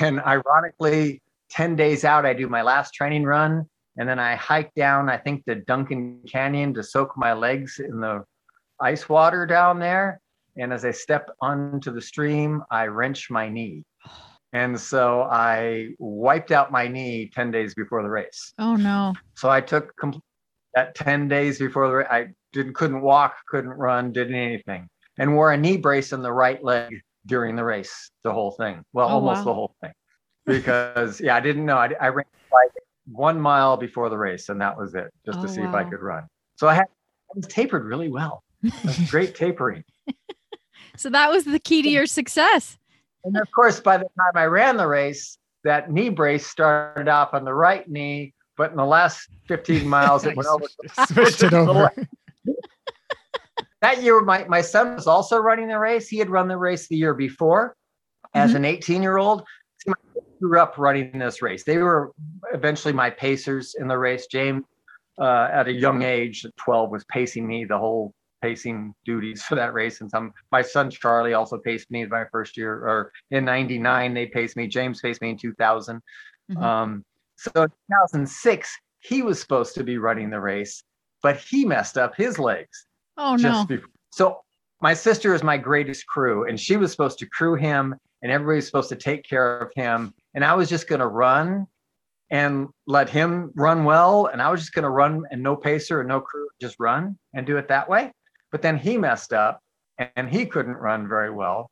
[0.00, 1.20] and ironically
[1.50, 3.64] 10 days out i do my last training run
[3.98, 8.00] and then i hike down i think the duncan canyon to soak my legs in
[8.00, 8.22] the
[8.80, 10.20] ice water down there
[10.56, 13.84] and as I step onto the stream, I wrench my knee.
[14.52, 18.52] And so I wiped out my knee 10 days before the race.
[18.58, 19.14] Oh no.
[19.36, 19.92] So I took
[20.74, 22.08] that 10 days before the race.
[22.10, 24.88] I didn't couldn't walk, couldn't run, didn't anything.
[25.18, 28.82] And wore a knee brace in the right leg during the race, the whole thing.
[28.92, 29.44] Well, Oh, almost wow.
[29.44, 29.92] the whole thing.
[30.46, 31.76] Because yeah, I didn't know.
[31.76, 32.70] I, I ran like
[33.12, 35.84] one mile before the race, and that was it, just Oh, to see if I
[35.84, 36.24] could run.
[36.56, 38.42] So I had I was tapered really well.
[39.08, 39.84] Great tapering.
[40.96, 42.78] So that was the key to your success.
[43.24, 47.32] And of course, by the time I ran the race, that knee brace started off
[47.34, 50.64] on the right knee, but in the last 15 miles, it went over.
[51.06, 51.90] Switched it over.
[53.82, 56.08] That year, my, my son was also running the race.
[56.08, 57.74] He had run the race the year before
[58.34, 59.42] as an 18 year old.
[60.40, 61.64] Grew up running this race.
[61.64, 62.12] They were
[62.52, 64.26] eventually my pacers in the race.
[64.26, 64.64] James,
[65.18, 69.54] uh, at a young age, at 12, was pacing me the whole pacing duties for
[69.54, 70.00] that race.
[70.00, 74.26] And some, my son Charlie also paced me my first year, or in '99 they
[74.26, 74.66] paced me.
[74.66, 76.00] James paced me in 2000.
[76.50, 76.62] Mhm.
[76.62, 77.04] Um,
[77.36, 80.82] so in 2006 he was supposed to be running the race,
[81.22, 83.64] but he messed up his legs Oh no.
[83.66, 83.88] before.
[84.10, 84.40] So
[84.80, 88.66] my sister is my greatest crew, and she was supposed to crew him, and everybody's
[88.66, 90.14] supposed to take care of him.
[90.34, 91.66] And I was just going to run
[92.30, 96.00] and let him run well, and I was just going to run and no pacer
[96.00, 98.12] and no crew, just run and do it that way.
[98.52, 99.60] But then he messed up,
[100.16, 101.70] and he couldn't run very well.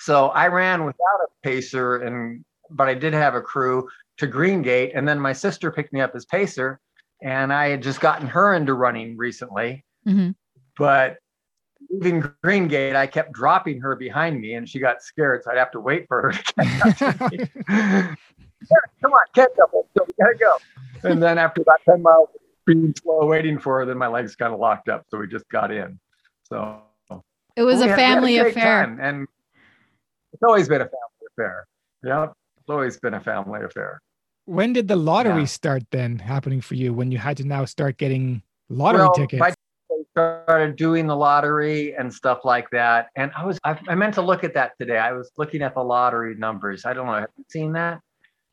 [0.00, 4.62] So I ran without a pacer, and but I did have a crew to Green
[4.62, 6.80] Gate, and then my sister picked me up as pacer,
[7.22, 10.34] and I had just gotten her into running recently Mhm.
[10.76, 11.18] but
[11.90, 15.58] leaving Green Gate, I kept dropping her behind me, and she got scared, so I'd
[15.58, 17.38] have to wait for her to catch up to me.
[19.02, 19.70] Come on, catch up!
[19.72, 20.56] So we gotta go.
[21.10, 24.36] And then after about ten miles, of being slow, waiting for her, then my legs
[24.36, 25.98] kind of locked up, so we just got in.
[26.44, 26.80] So
[27.56, 28.86] It was a family great affair.
[28.86, 29.26] time, and
[30.32, 31.66] it's always been a family affair.
[32.04, 32.24] Yeah,
[32.58, 34.00] it's always been a family affair.
[34.46, 35.46] When did the lottery Yeah.
[35.46, 39.42] start then happening for you when you had to now start getting lottery Well, tickets?
[39.42, 39.54] I
[40.10, 43.08] started doing the lottery and stuff like that.
[43.16, 44.98] And I was I, I meant to look at that today.
[44.98, 46.84] I was looking at the lottery numbers.
[46.84, 47.14] I don't know.
[47.14, 48.00] Have you seen that?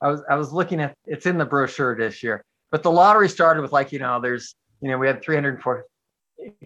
[0.02, 3.28] I was I was looking at it's in the brochure this year, but the lottery
[3.28, 5.84] started with like you know there's you know we had 340,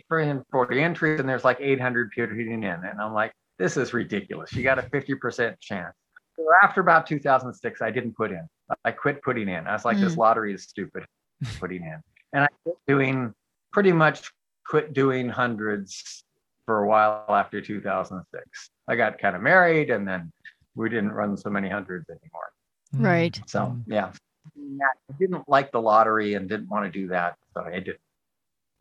[0.08, 4.54] 340 entries and there's like 800 people hitting in, and I'm like this is ridiculous.
[4.54, 5.96] You got a 50% chance.
[6.36, 8.46] So after about 2006, I didn't put in.
[8.86, 9.68] I quit putting in.
[9.68, 10.18] I was like, this mm.
[10.18, 11.06] lottery is stupid.
[11.60, 12.00] Putting in,
[12.32, 13.34] and I quit doing
[13.74, 14.32] pretty much
[14.66, 16.24] quit doing hundreds
[16.66, 18.70] for a while after 2006.
[18.88, 20.32] I got kind of married, and then
[20.76, 22.52] we didn't run so many hundreds anymore.
[22.96, 23.06] Mm.
[23.06, 23.42] Right.
[23.46, 24.12] So yeah,
[24.58, 27.98] I didn't like the lottery and didn't want to do that, so I did.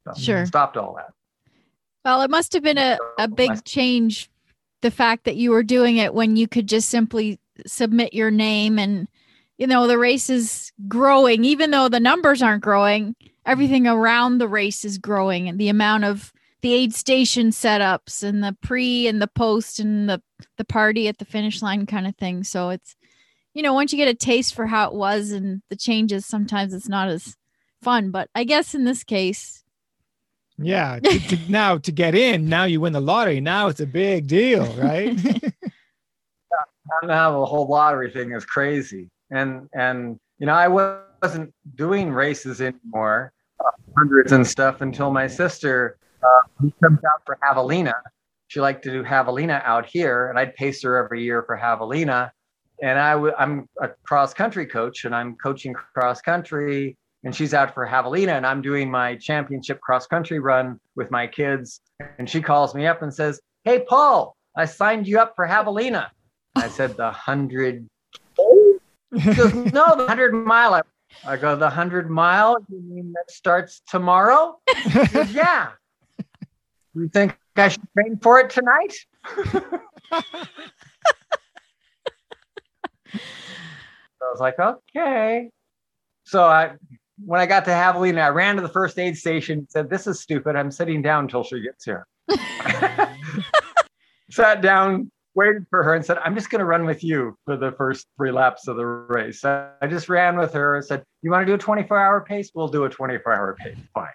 [0.06, 0.46] So Sure.
[0.46, 1.12] Stopped all that.
[2.04, 4.28] Well, it must have been a, a big change
[4.80, 8.78] the fact that you were doing it when you could just simply submit your name
[8.78, 9.08] and
[9.62, 13.14] you know the race is growing even though the numbers aren't growing
[13.46, 18.42] everything around the race is growing and the amount of the aid station setups and
[18.42, 20.20] the pre and the post and the
[20.58, 22.96] the party at the finish line kind of thing so it's
[23.54, 26.74] you know once you get a taste for how it was and the changes sometimes
[26.74, 27.36] it's not as
[27.82, 29.60] fun but i guess in this case
[30.58, 31.00] Yeah.
[31.00, 33.40] To, to, now to get in, now you win the lottery.
[33.40, 35.16] Now it's a big deal, right?
[37.02, 42.60] now the whole lottery thing is crazy and and you know i wasn't doing races
[42.60, 47.94] anymore uh, hundreds and stuff until my sister uh, comes out for javelina.
[48.48, 52.30] She liked to do javelina out here and i'd pace her every year for javelina.
[52.82, 57.54] And I w- i'm a cross country coach and i'm coaching cross country and she's
[57.54, 61.80] out for javelina and i'm doing my championship cross country run with my kids.
[62.18, 66.10] And she calls me up and says hey paul i signed you up for javelina.
[66.56, 67.88] I said the hundred.
[69.20, 70.82] She goes, no, the hundred mile.
[71.26, 72.64] I, go, the hundred mile.
[72.68, 74.58] You mean that starts tomorrow?
[75.12, 75.70] Goes, yeah.
[76.94, 78.94] You think I should train for it tonight?
[79.44, 79.60] so
[84.22, 85.50] I was like, okay.
[86.24, 86.72] So I,
[87.24, 89.58] when I got to Javelina, I ran to the first aid station.
[89.60, 90.56] and Said, "This is stupid.
[90.56, 92.06] I'm sitting down until she gets here."
[94.30, 97.56] Sat down, waited for her and said, I'm just going to run with you for
[97.56, 99.44] the first three laps of the race.
[99.44, 102.50] I just ran with her and said, You want to do a 24 hour pace?
[102.54, 103.76] We'll do a 24 hour pace.
[103.94, 104.08] Fine.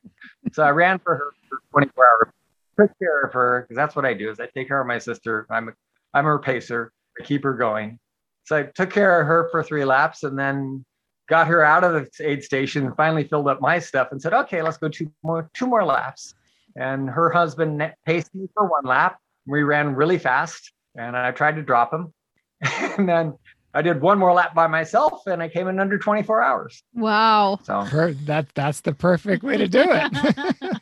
[0.52, 2.34] so I ran for her for 24 hour,
[2.80, 5.00] took care of her because that's what I do is I take care of my
[5.00, 5.48] sister.
[5.50, 5.74] I'm a,
[6.14, 6.92] I'm her pacer.
[7.20, 8.00] I keep her going.
[8.46, 10.86] So I took care of her for three laps and then
[11.28, 14.34] got her out of the aid station and finally filled up my stuff and said,
[14.34, 16.34] okay, let's go two more, two more laps.
[16.78, 19.18] And her husband paced me for one lap.
[19.46, 22.14] We ran really fast and I tried to drop him.
[22.98, 23.38] and then
[23.74, 26.84] I did one more lap by myself and I came in under 24 hours.
[26.94, 27.60] Wow.
[27.64, 30.82] So Per- that that's the perfect way to do it.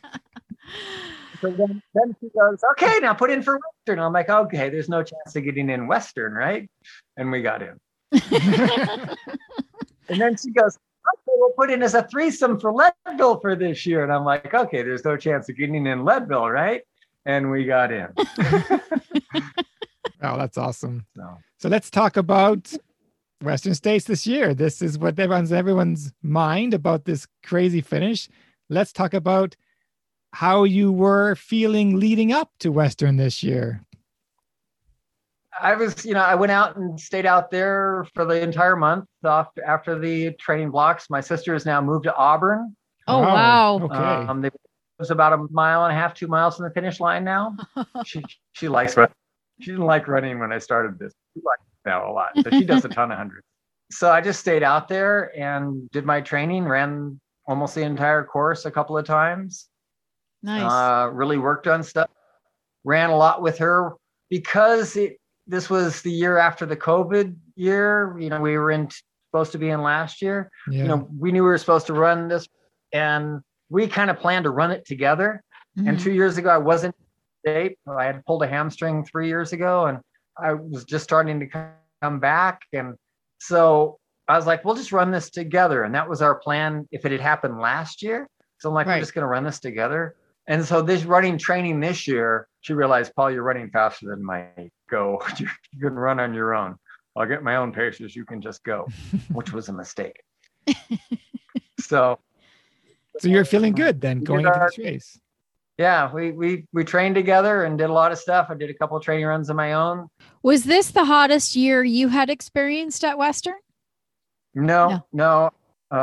[1.42, 4.02] So then, then she goes, okay, now put in for Western.
[4.02, 6.68] I'm like, okay, there's no chance of getting in Western, right?
[7.18, 7.78] And we got in.
[10.08, 13.86] And then she goes, okay, we'll put in as a threesome for Leadville for this
[13.86, 14.04] year.
[14.04, 16.82] And I'm like, okay, there's no chance of getting in Leadville, right?
[17.24, 18.08] And we got in.
[20.32, 21.06] Oh, that's awesome.
[21.16, 22.72] So So let's talk about
[23.42, 24.54] Western States this year.
[24.54, 28.28] This is what everyone's everyone's mind about this crazy finish.
[28.68, 29.56] Let's talk about
[30.32, 33.82] how you were feeling leading up to Western this year.
[35.58, 39.06] I was, you know, I went out and stayed out there for the entire month
[39.24, 41.08] off after the training blocks.
[41.08, 42.76] My sister has now moved to Auburn.
[43.08, 43.78] Oh, wow.
[43.82, 43.96] Okay.
[43.96, 44.50] Um, they
[44.96, 47.54] it was about a mile and a half, two miles from the finish line now.
[48.06, 48.22] she
[48.54, 49.10] she likes run.
[49.60, 51.12] She didn't like running when I started this.
[51.34, 52.30] She likes now a lot.
[52.42, 53.44] So she does a ton of hundreds.
[53.92, 58.64] So I just stayed out there and did my training, ran almost the entire course
[58.64, 59.68] a couple of times.
[60.42, 60.68] Nice.
[60.68, 62.10] Uh, really worked on stuff.
[62.82, 63.92] Ran a lot with her
[64.28, 68.16] because it this was the year after the COVID year.
[68.18, 68.88] You know, we were in
[69.30, 70.50] supposed to be in last year.
[70.68, 70.82] Yeah.
[70.82, 72.48] You know, we knew we were supposed to run this,
[72.92, 75.44] and we kind of planned to run it together.
[75.76, 76.02] And Mhm.
[76.02, 76.96] two years ago, I wasn't
[77.46, 77.78] shape.
[77.86, 79.98] I had pulled a hamstring three years ago, and
[80.38, 81.70] I was just starting to come-
[82.20, 82.60] back.
[82.72, 82.94] And
[83.40, 85.82] so I was like, we'll just run this together.
[85.82, 88.28] And that was our plan if it had happened last year.
[88.58, 88.96] So I'm like, Right.
[88.96, 90.14] we're just going to run this together.
[90.46, 94.46] And so this running training this year, she realized, Paul, you're running faster than my
[94.88, 95.20] go.
[95.38, 96.76] You you can run on your own.
[97.16, 98.14] I'll get my own paces.
[98.14, 98.86] You can just go,
[99.32, 100.22] which was a mistake.
[101.80, 102.18] so
[103.18, 105.18] So you're feeling good then going into our- this race.
[105.78, 108.46] Yeah, we we we trained together and did a lot of stuff.
[108.50, 110.08] I did a couple of training runs of my own.
[110.42, 113.56] Was this the hottest year you had experienced at Western?
[114.54, 115.50] No, no.
[115.90, 115.94] Uh,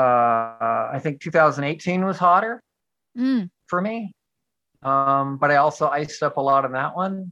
[0.93, 2.61] I think 2018 was hotter
[3.17, 4.11] Mm, for me,
[4.81, 7.31] um, but I also iced up a lot on that one.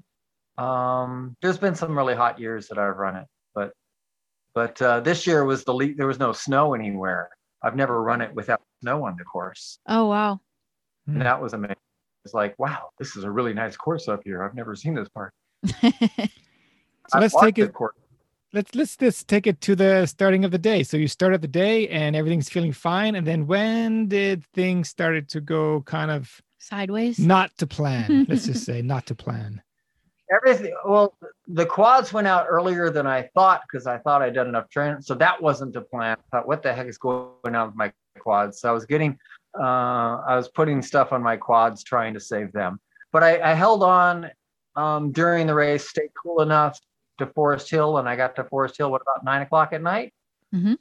[0.58, 3.26] Um, there's been some really hot years that I've run it,
[3.56, 3.72] but
[4.54, 7.30] But uh, this year was the le- there was no snow anywhere.
[7.64, 10.40] I've never run it without snow on the course, Oh wow.
[11.08, 11.76] And that was amazing.
[12.26, 14.44] It's like, wow, this is a really nice course up here.
[14.44, 15.34] I've never seen this part.
[17.12, 17.74] So I've let's take it.
[17.74, 17.96] course.
[18.54, 20.84] Let's let's just take it to the starting of the day.
[20.84, 24.88] So you start at the day and everything's feeling fine, and then when did things
[24.88, 27.20] started to go kind of Sideways.
[27.20, 28.26] not to plan?
[28.30, 29.62] let's just say not to plan.
[30.34, 30.74] Everything.
[30.86, 31.14] Well,
[31.48, 35.02] the quads went out earlier than I thought because I thought I'd done enough training.
[35.02, 36.16] So that wasn't the plan.
[36.18, 38.62] I thought, what the heck is going on with my quads?
[38.62, 39.20] So I was getting,
[39.58, 42.80] uh, I was putting stuff on my quads, trying to save them.
[43.12, 44.30] But I, I held on
[44.76, 46.80] um, during the race, stayed cool enough
[47.18, 50.14] to Forest Hill, and I got to Forest Hill what about nine o'clock at night.
[50.54, 50.76] Mm-hmm.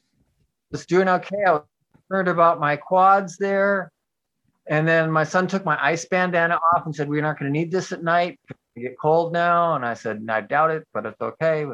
[0.72, 1.44] Just doing okay.
[1.46, 1.62] I was
[1.94, 3.90] concerned about my quads there.
[4.68, 7.58] And then my son took my ice bandana off and said, We're not going to
[7.58, 8.38] need this at night
[8.80, 9.74] get cold now?
[9.76, 11.66] And I said, I doubt it, but it's okay.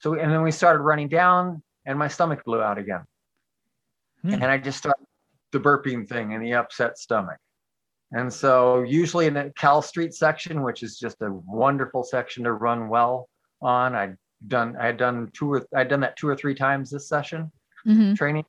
[0.00, 3.02] So, and then we started running down and my stomach blew out again.
[4.22, 4.34] Hmm.
[4.34, 5.05] And I just started
[5.56, 7.38] the burping thing and the upset stomach.
[8.12, 12.52] And so usually in the Cal Street section, which is just a wonderful section to
[12.52, 13.28] run well
[13.62, 14.16] on, I'd
[14.48, 17.50] done, I had done two or I'd done that two or three times this session
[17.84, 18.44] hmm training.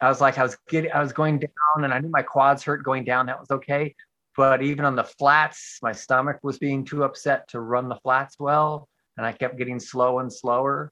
[0.00, 2.64] I was like, I was getting, I was going down and I knew my quads
[2.64, 3.26] hurt going down.
[3.26, 3.94] That was okay.
[4.36, 8.36] But even on the flats, my stomach was being too upset to run the flats
[8.40, 8.88] well.
[9.16, 10.90] And I kept getting slow and slower.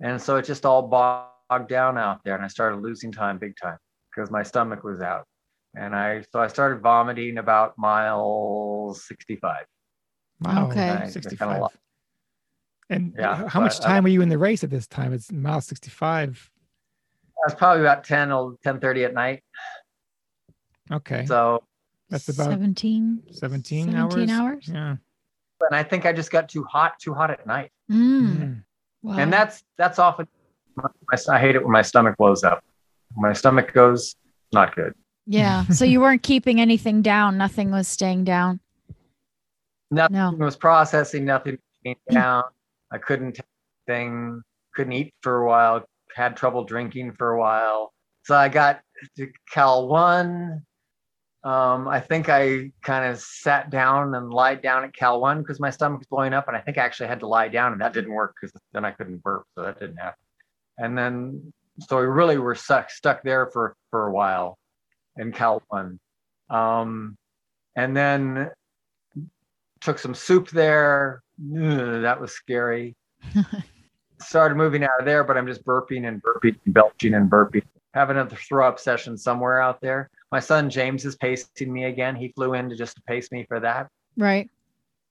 [0.00, 2.36] And so it just all bogged down out there.
[2.36, 3.78] And I started losing time big time
[4.14, 5.26] because my stomach was out.
[5.74, 9.64] And I, so I started vomiting about mile 65.
[10.40, 10.68] Wow.
[10.68, 10.88] Okay.
[10.88, 11.62] I- I kinda 65.
[12.90, 15.12] And Yeah, how much but, uh, time were you in the race at this time?
[15.14, 16.50] It's mile 65.
[17.26, 19.42] I was probably about 10 or 10 30 at night.
[20.90, 21.24] Okay.
[21.26, 21.62] So,
[22.10, 24.30] That's about 17, 17, 17 hours.
[24.30, 24.68] hours.
[24.68, 24.96] Yeah.
[25.70, 27.70] and I think I just got too hot, too hot at night.
[27.90, 28.36] Mm.
[28.36, 28.64] Mm.
[29.02, 29.16] Wow.
[29.18, 30.26] and that's that's often
[30.76, 30.88] my,
[31.30, 32.64] I hate it when my stomach blows up.
[33.14, 34.16] When my stomach goes,
[34.52, 34.94] not good.
[35.26, 35.64] yeah.
[35.72, 37.36] So you weren't keeping anything down.
[37.38, 38.60] Nothing was staying down.
[39.90, 40.30] Nothing No.
[40.32, 42.44] was processing, nothing came down.
[42.90, 43.44] I couldn't take
[43.86, 44.42] thing,
[44.74, 47.92] couldn't eat for a while, had trouble drinking for a while.
[48.24, 48.80] So I got
[49.16, 50.64] to Cal one.
[51.44, 55.58] Um, I think I kind of sat down and lied down at Cal one because
[55.58, 57.80] my stomach was blowing up, and I think I actually had to lie down, and
[57.80, 60.20] that didn't work because then I couldn't burp, so that didn't happen.
[60.78, 64.58] And then, so we really were stuck stuck there for for a while
[65.16, 65.98] in Cal one,
[66.50, 67.16] um,
[67.76, 68.50] and then
[69.80, 71.22] took some soup there.
[71.40, 72.94] Ugh, that was scary.
[74.20, 77.64] Started moving out of there, but I'm just burping and burping and belching and burping.
[77.94, 80.08] Having another throw up session somewhere out there.
[80.30, 82.16] My son James is pacing me again.
[82.16, 83.88] He flew in to just to pace me for that.
[84.16, 84.48] Right.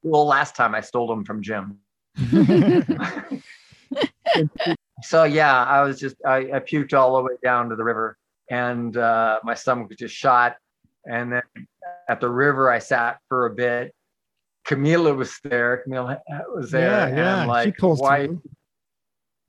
[0.02, 1.78] Well, last time I stole him from Jim.
[5.04, 8.18] so yeah, I was just I, I puked all the way down to the river,
[8.50, 10.56] and uh, my stomach was just shot.
[11.06, 11.42] And then
[12.08, 13.94] at the river, I sat for a bit.
[14.68, 15.84] Camila was there.
[15.88, 16.20] Camila
[16.54, 18.28] was there, Yeah, and yeah, I'm she like, pulls why?
[18.28, 18.42] through.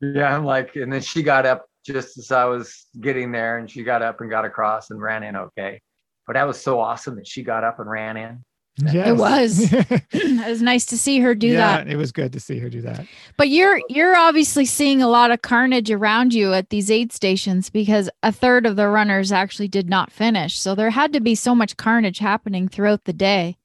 [0.00, 3.70] Yeah, I'm like, and then she got up just as I was getting there, and
[3.70, 5.80] she got up and got across and ran in okay.
[6.26, 8.44] But that was so awesome that she got up and ran in.
[8.78, 9.18] Yes.
[9.18, 9.72] was.
[10.12, 11.88] it was nice to see her do yeah, that.
[11.88, 13.06] it was good to see her do that.
[13.36, 17.68] But you're you're obviously seeing a lot of carnage around you at these aid stations
[17.68, 20.58] because a third of the runners actually did not finish.
[20.58, 23.58] So there had to be so much carnage happening throughout the day.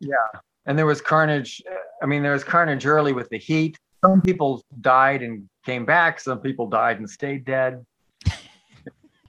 [0.00, 0.14] Yeah.
[0.66, 1.62] And there was carnage
[2.02, 6.18] i mean there was carnage early with the heat some people died and came back
[6.18, 7.84] some people died and stayed dead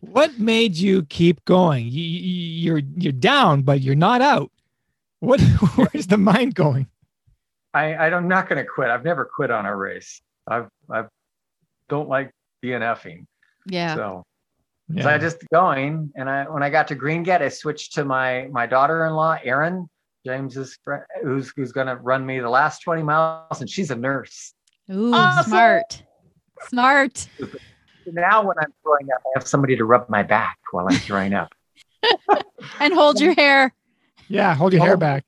[0.01, 1.87] What made you keep going?
[1.87, 4.51] You, you- you're you're down, but you're not out.
[5.25, 5.41] What?
[5.75, 6.87] Where's the mind going?
[7.73, 11.03] i, I i'm not going to quit i've never quit on a race i've i
[11.89, 12.31] don't like
[12.63, 13.25] DNFing.
[13.67, 13.95] Yeah.
[13.95, 14.23] so
[14.89, 15.03] Yeah.
[15.03, 18.05] so i just going and i when i got to green gate i switched to
[18.05, 19.89] my my daughter-in-law erin
[20.25, 23.95] james's friend who's who's going to run me the last 20 miles and she's a
[23.95, 24.53] nurse
[24.91, 25.49] Ooh, Awesome.
[25.49, 26.03] smart.
[26.69, 27.27] Smart.
[28.05, 31.33] now when i'm throwing up i have somebody to rub my back while i'm throwing
[31.33, 31.53] up
[32.79, 33.73] And hold your hair.
[34.27, 34.53] Yeah.
[34.55, 35.23] Hold your hair back.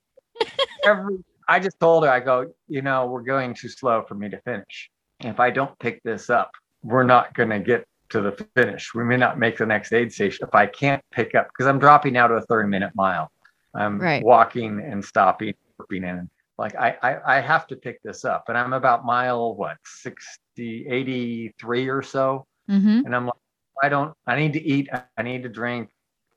[0.85, 1.17] every
[1.49, 4.39] I just told her, I go, you know, we're going too slow for me to
[4.41, 4.89] finish.
[5.21, 6.51] If I don't pick this up,
[6.83, 8.93] we're not going to get to the finish.
[8.93, 11.79] We may not make the next aid station if I can't pick up because I'm
[11.79, 13.31] dropping out of a 30 minute mile.
[13.73, 14.23] I'm Right.
[14.23, 16.29] walking and stopping, burping in.
[16.57, 18.45] Like I, I, I have to pick this up.
[18.49, 22.45] And I'm about mile, what, 60, 83 or so.
[22.67, 23.35] hmm And I'm like,
[23.83, 25.89] I don't, I need to eat, I need to drink.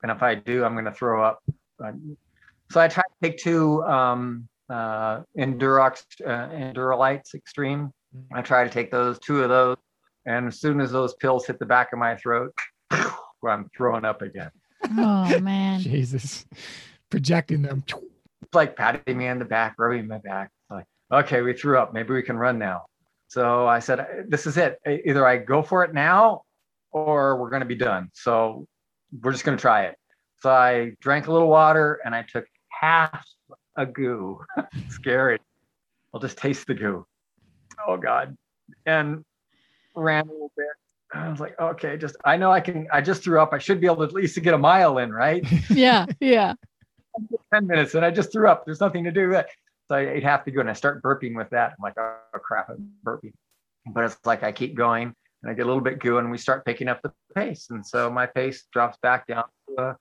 [0.02, 1.42] And if I do, I'm going to throw up.
[1.82, 2.16] Um,
[2.70, 7.92] So I tried to take two um, uh, Endurox, uh, Endurolytes Extreme.
[8.32, 9.76] I try to take those, two of those.
[10.26, 12.54] And as soon as those pills hit the back of my throat,
[12.90, 14.50] I'm throwing up again.
[14.96, 15.80] Oh man.
[15.80, 16.46] Jesus.
[17.10, 17.82] Projecting them.
[17.88, 20.50] It's like patting me on the back, rubbing my back.
[20.70, 21.92] Like, okay, we threw up.
[21.92, 22.84] Maybe we can run now.
[23.26, 24.78] So I said, this is it.
[24.86, 26.42] Either I go for it now
[26.92, 28.10] or we're going to be done.
[28.12, 28.66] So
[29.22, 29.96] we're just going to try it.
[30.40, 32.44] So I drank a little water and I took
[32.80, 33.26] half
[33.76, 34.40] a goo.
[34.88, 35.38] Scary.
[36.12, 37.06] I'll just taste the goo.
[37.86, 38.36] Oh God.
[38.86, 39.24] And
[39.94, 40.66] ran a little bit.
[41.12, 42.86] I was like, okay, just I know I can.
[42.92, 43.52] I just threw up.
[43.52, 45.44] I should be able to at least to get a mile in, right?
[45.70, 46.54] Yeah, yeah.
[47.52, 48.64] Ten minutes, and I just threw up.
[48.64, 49.30] There's nothing to do.
[49.32, 49.48] That
[49.88, 51.72] so I ate half the goo, and I start burping with that.
[51.72, 53.32] I'm like, oh crap, I'm burping.
[53.92, 55.12] But it's like I keep going,
[55.42, 57.84] and I get a little bit goo, and we start picking up the pace, and
[57.84, 59.96] so my pace drops back down to a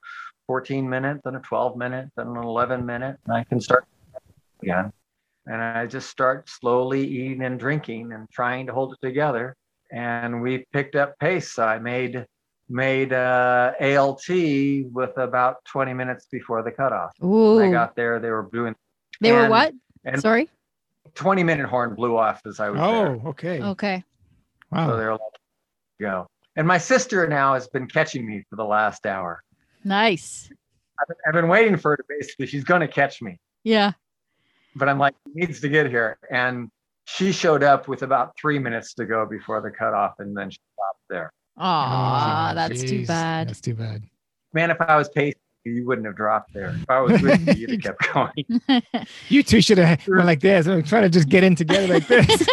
[0.50, 3.84] 14 minute, then a 12 minute, then an 11 minute, and I can start
[4.60, 4.92] again.
[5.46, 9.54] And I just start slowly eating and drinking and trying to hold it together
[9.92, 11.56] and we picked up pace.
[11.56, 12.26] I made
[12.68, 17.12] made uh, ALT with about 20 minutes before the cutoff.
[17.22, 17.54] Ooh.
[17.54, 18.74] When I got there, they were doing.
[19.20, 19.72] They were what?
[20.04, 20.48] And Sorry.
[21.14, 23.20] 20 minute horn blew off as I was there.
[23.24, 23.62] Oh, okay.
[23.62, 24.02] Okay.
[24.72, 24.96] So Wow.
[24.96, 25.20] they're like,
[26.00, 26.26] go.
[26.56, 29.42] And my sister now has been catching me for the last hour.
[29.84, 30.50] Nice.
[31.00, 33.38] I've been, I've been waiting for her to basically, she's going to catch me.
[33.64, 33.92] Yeah.
[34.76, 36.18] But I'm like, needs to get here.
[36.30, 36.70] And
[37.04, 40.60] she showed up with about three minutes to go before the cutoff, and then she
[40.74, 41.32] stopped there.
[41.58, 43.48] Aw, Oh, that's too bad.
[43.48, 44.04] That's too bad.
[44.52, 46.70] Man, if I was pacing, you, you wouldn't have dropped there.
[46.70, 48.82] If I was with you, you'd have kept going.
[49.28, 50.66] You two should have went like this.
[50.66, 52.26] I'm trying to just get in together like this.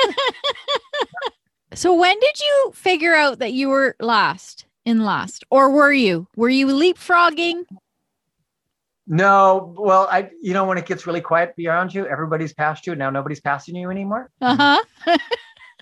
[1.74, 5.44] so when did you figure out that you were last in last?
[5.52, 6.28] Or were you?
[6.38, 7.66] Were you leapfrogging?
[9.06, 12.96] No, well, I, you know, when it gets really quiet beyond you, everybody's past you.
[12.96, 14.32] Now nobody's passing you anymore.
[14.42, 14.82] Uh-huh.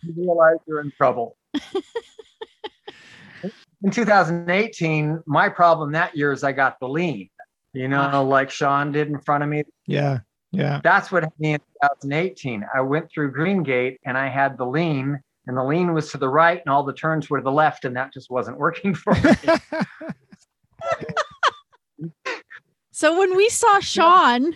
[0.03, 1.35] You realize you're in trouble.
[3.83, 7.29] in 2018, my problem that year is I got the lean.
[7.73, 9.63] You know, like Sean did in front of me.
[9.87, 10.19] yeah.
[10.51, 10.79] Yeah.
[10.83, 12.65] That's what happened in 2018.
[12.73, 16.17] I went through Green Gate and I had the lean, and the lean was to
[16.17, 18.93] the right, and all the turns were to the left, and that just wasn't working
[18.93, 19.31] for me.
[22.95, 24.55] So when we saw Sean,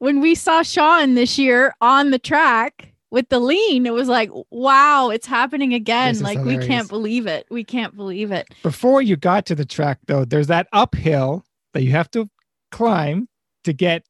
[0.00, 4.30] when we saw Sean this year on the track with the lean, it was like,
[4.50, 6.08] wow, it's happening again.
[6.08, 7.46] This is Like we can't believe it.
[7.52, 8.48] We can't believe it.
[8.64, 12.28] Before you got to the track, though, there's that uphill that you have to
[12.72, 13.28] climb
[13.62, 14.04] to get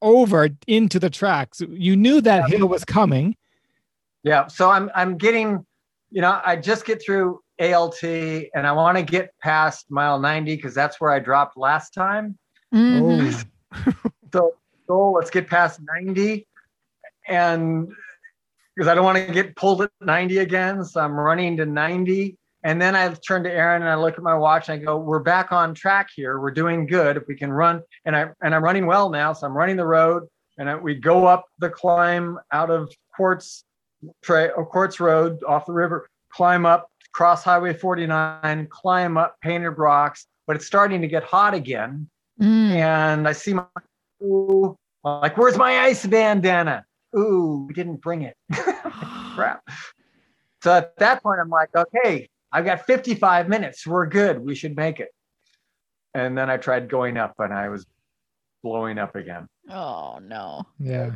[0.00, 1.58] over into the tracks.
[1.58, 3.36] So you knew that hill was coming.
[4.22, 4.46] Yeah.
[4.46, 5.64] So I'm I'm getting,
[6.10, 10.56] you know, I just get through ALT and I want to get past mile 90
[10.56, 12.38] because that's where I dropped last time.
[12.74, 13.44] Mhm.
[13.72, 13.92] Oh,
[14.32, 14.52] So
[14.86, 16.46] so let's get past 90.
[17.28, 17.88] And
[18.74, 20.84] because I don't want to get pulled at 90 again.
[20.84, 22.36] So I'm running to 90.
[22.64, 24.96] And then I turn to Aaron and I look at my watch and I go,
[24.98, 26.40] we're back on track here.
[26.40, 27.16] We're doing good.
[27.16, 29.32] If we can run, and I and I'm running well now.
[29.32, 30.24] So I'm running the road
[30.58, 33.64] and I, we go up the climb out of Quartz
[34.22, 39.78] Trail or Quartz Road off the river, climb up, cross Highway 49, climb up Pointed
[39.78, 42.08] Rocks, but it's starting to get hot again.
[42.40, 42.70] Mm.
[42.70, 43.64] And I see my
[44.22, 46.84] ooh, like, where's my ice bandana?
[47.16, 48.36] Ooh, we didn't bring it.
[48.52, 49.62] Crap.
[50.62, 53.86] So at that point, I'm like, okay, I've got 55 minutes.
[53.86, 54.40] We're good.
[54.40, 55.08] We should make it.
[56.14, 57.86] And then I tried going up and I was
[58.62, 59.46] blowing up again.
[59.70, 60.64] Oh no.
[60.78, 61.10] yeah.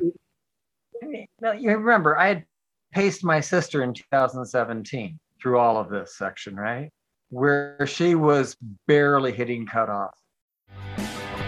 [1.41, 2.45] Now, you remember, I had
[2.93, 6.91] paced my sister in 2017 through all of this section, right?
[7.31, 10.15] Where she was barely hitting cutoff.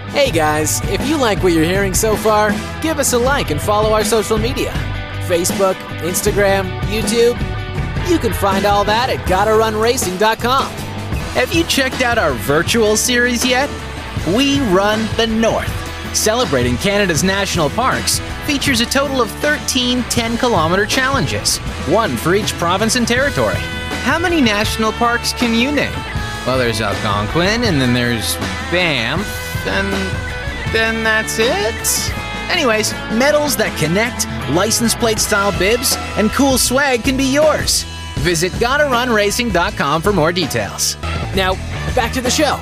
[0.09, 3.61] Hey guys, if you like what you're hearing so far, give us a like and
[3.61, 4.73] follow our social media
[5.25, 7.39] Facebook, Instagram, YouTube.
[8.11, 10.71] You can find all that at gottarunracing.com.
[11.33, 13.71] Have you checked out our virtual series yet?
[14.37, 15.73] We Run the North,
[16.17, 21.59] celebrating Canada's national parks, features a total of 13 10 kilometer challenges,
[21.89, 23.57] one for each province and territory.
[24.05, 25.93] How many national parks can you name?
[26.47, 28.37] Well, there's Algonquin, and then there's
[28.71, 29.27] Banff,
[29.67, 29.93] and
[30.75, 32.13] then that's it?
[32.51, 37.85] Anyways, medals that connect, license plate style bibs, and cool swag can be yours.
[38.19, 40.97] Visit gottarunracing.com for more details.
[41.35, 41.55] Now,
[41.95, 42.61] back to the show.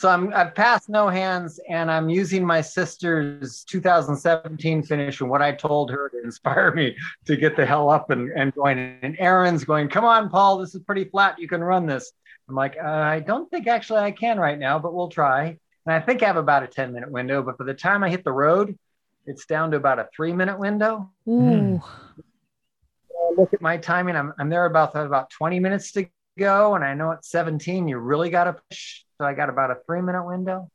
[0.00, 5.42] So I'm I've passed no hands and I'm using my sister's 2017 finish and what
[5.42, 6.96] I told her to inspire me
[7.26, 8.78] to get the hell up and, and going.
[9.02, 11.38] And Aaron's going, come on, Paul, this is pretty flat.
[11.38, 12.12] You can run this.
[12.48, 15.58] I'm like, uh, I don't think actually I can right now, but we'll try.
[15.84, 18.08] And I think I have about a 10 minute window, but by the time I
[18.08, 18.78] hit the road,
[19.26, 21.10] it's down to about a three minute window.
[21.28, 21.78] Ooh.
[22.16, 24.16] I look at my timing.
[24.16, 26.06] I'm, I'm there about about 20 minutes to
[26.40, 29.04] go, and I know at 17 you really got to push.
[29.18, 30.70] So I got about a three minute window,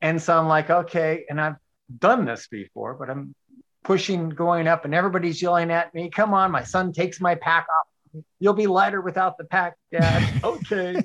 [0.00, 1.56] and so I'm like, okay, and I've
[1.98, 3.34] done this before, but I'm
[3.84, 6.10] pushing, going up, and everybody's yelling at me.
[6.10, 8.22] Come on, my son takes my pack off.
[8.40, 10.40] You'll be lighter without the pack, Dad.
[10.44, 11.02] okay.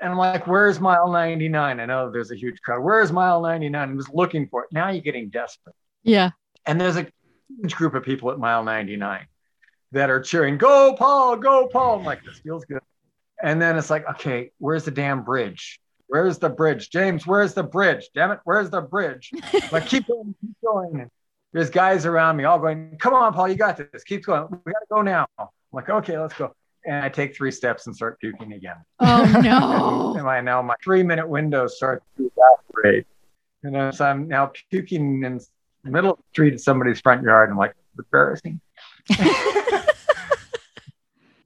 [0.00, 1.80] And I'm like, where's mile 99?
[1.80, 2.82] I know there's a huge crowd.
[2.82, 3.90] Where's mile 99?
[3.90, 4.68] I was looking for it.
[4.72, 5.74] Now you're getting desperate.
[6.04, 6.30] Yeah.
[6.66, 7.08] And there's a
[7.48, 9.26] huge group of people at mile 99
[9.92, 11.98] that are cheering, go, Paul, go, Paul.
[11.98, 12.80] I'm like, this feels good.
[13.42, 15.80] And then it's like, okay, where's the damn bridge?
[16.08, 16.90] Where's the bridge?
[16.90, 18.08] James, where's the bridge?
[18.14, 19.30] Damn it, where's the bridge?
[19.72, 21.00] like, keep going, keep going.
[21.00, 21.10] And
[21.52, 24.04] there's guys around me all going, come on, Paul, you got this.
[24.04, 24.46] Keep going.
[24.64, 25.26] We got to go now.
[25.38, 26.52] I'm like, okay, let's go
[26.88, 28.76] and I take three steps and start puking again.
[28.98, 30.18] Oh no!
[30.18, 33.06] and I now my three minute window starts to evaporate,
[33.62, 35.40] and as I'm now puking in
[35.84, 38.60] the middle of the street at somebody's front yard, I'm like, embarrassing.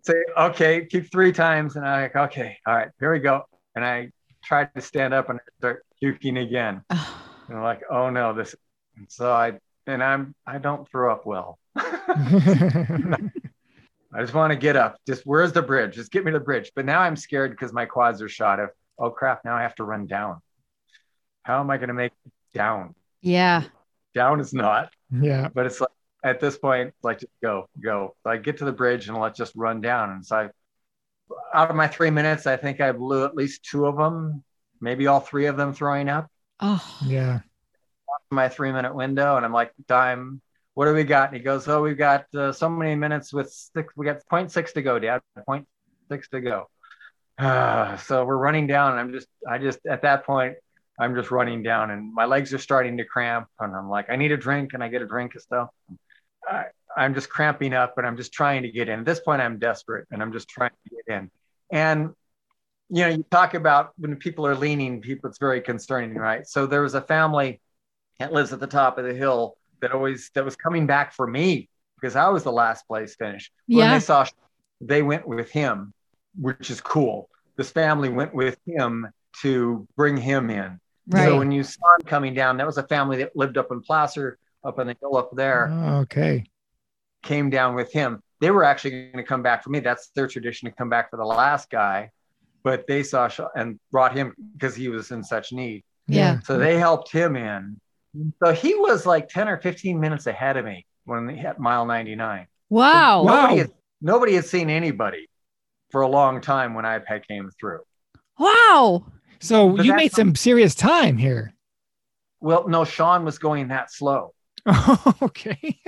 [0.03, 3.45] Say okay, puke three times, and I'm like, okay, all right, here we go.
[3.77, 4.11] And I
[4.43, 6.83] tried to stand up and start puking again.
[6.91, 7.01] and
[7.51, 8.55] I'm like, oh no, this.
[8.97, 11.59] And so I and I'm I don't throw up well.
[14.15, 14.97] I just want to get up.
[15.07, 15.95] Just where's the bridge?
[15.95, 16.73] Just get me to the bridge.
[16.75, 19.75] But now I'm scared because my quads are shot of, oh crap, now I have
[19.77, 20.41] to run down.
[21.45, 22.13] How am I going to make
[22.53, 22.95] down?
[23.23, 23.65] Yeah.
[24.15, 24.93] Down is not.
[25.11, 25.49] Yeah.
[25.53, 25.91] But it's like
[26.25, 28.15] at this point, like just go, go.
[28.23, 30.11] So I get to the bridge and let's just run down.
[30.11, 30.49] And so I,
[31.55, 34.45] out of my three minutes, I think I blew at least two of them,
[34.81, 36.29] maybe all three of them throwing up.
[36.61, 36.85] Oh.
[37.05, 37.41] Yeah.
[38.31, 39.37] My three minute window.
[39.37, 40.41] And I'm like, dime.
[40.75, 41.29] what do we got?
[41.29, 43.93] And he goes, oh, we've got uh, so many minutes with six.
[43.97, 45.21] We got 0.6 to go, Dad.
[45.49, 46.69] 0.6 to go.
[47.39, 50.55] Uh, so we're running down, and I'm just, I just at that point,
[50.99, 54.17] I'm just running down, and my legs are starting to cramp, and I'm like, I
[54.17, 55.71] need a drink, and I get a drink and stuff.
[56.49, 56.65] I,
[56.97, 59.01] I'm just cramping up, and I'm just trying to get in.
[59.01, 61.31] At this point, I'm desperate, and I'm just trying to get in.
[61.71, 62.11] And
[62.95, 66.47] you know, you talk about when people are leaning, people, it's very concerning, right?
[66.47, 67.63] So there was a family
[68.19, 71.27] that lives at the top of the hill that always that was coming back for
[71.27, 73.51] me because I was the last place finish.
[73.67, 74.27] When they saw,
[74.81, 75.95] they went with him,
[76.39, 77.31] which is cool.
[77.57, 79.09] This family went with him
[79.41, 80.79] to bring him in.
[81.09, 81.25] Right.
[81.25, 83.81] So when you saw him coming down, that was a family that lived up in
[83.81, 86.45] Placer, up on the hill up there, Oh, okay.
[87.23, 88.21] came down with him.
[88.41, 89.81] They were actually going to come back for me.
[89.81, 92.11] That's their tradition to come back for the last guy,
[92.65, 95.85] but they saw Sean and brought him because he was in such need.
[96.09, 96.41] Yeah.
[96.41, 97.81] So they helped him in.
[98.45, 101.87] So he was like 10 or 15 minutes ahead of me when he hit mile
[101.87, 102.47] 99.
[102.69, 103.23] wow.
[103.23, 103.35] Wow.
[103.43, 105.29] Nobody, had, nobody had seen anybody
[105.91, 107.81] for a long time when iPad came through.
[108.39, 109.07] Wow.
[109.41, 111.55] So But you made some serious time here.
[112.41, 114.35] Well, no, Sean was going that slow.
[115.23, 115.81] okay.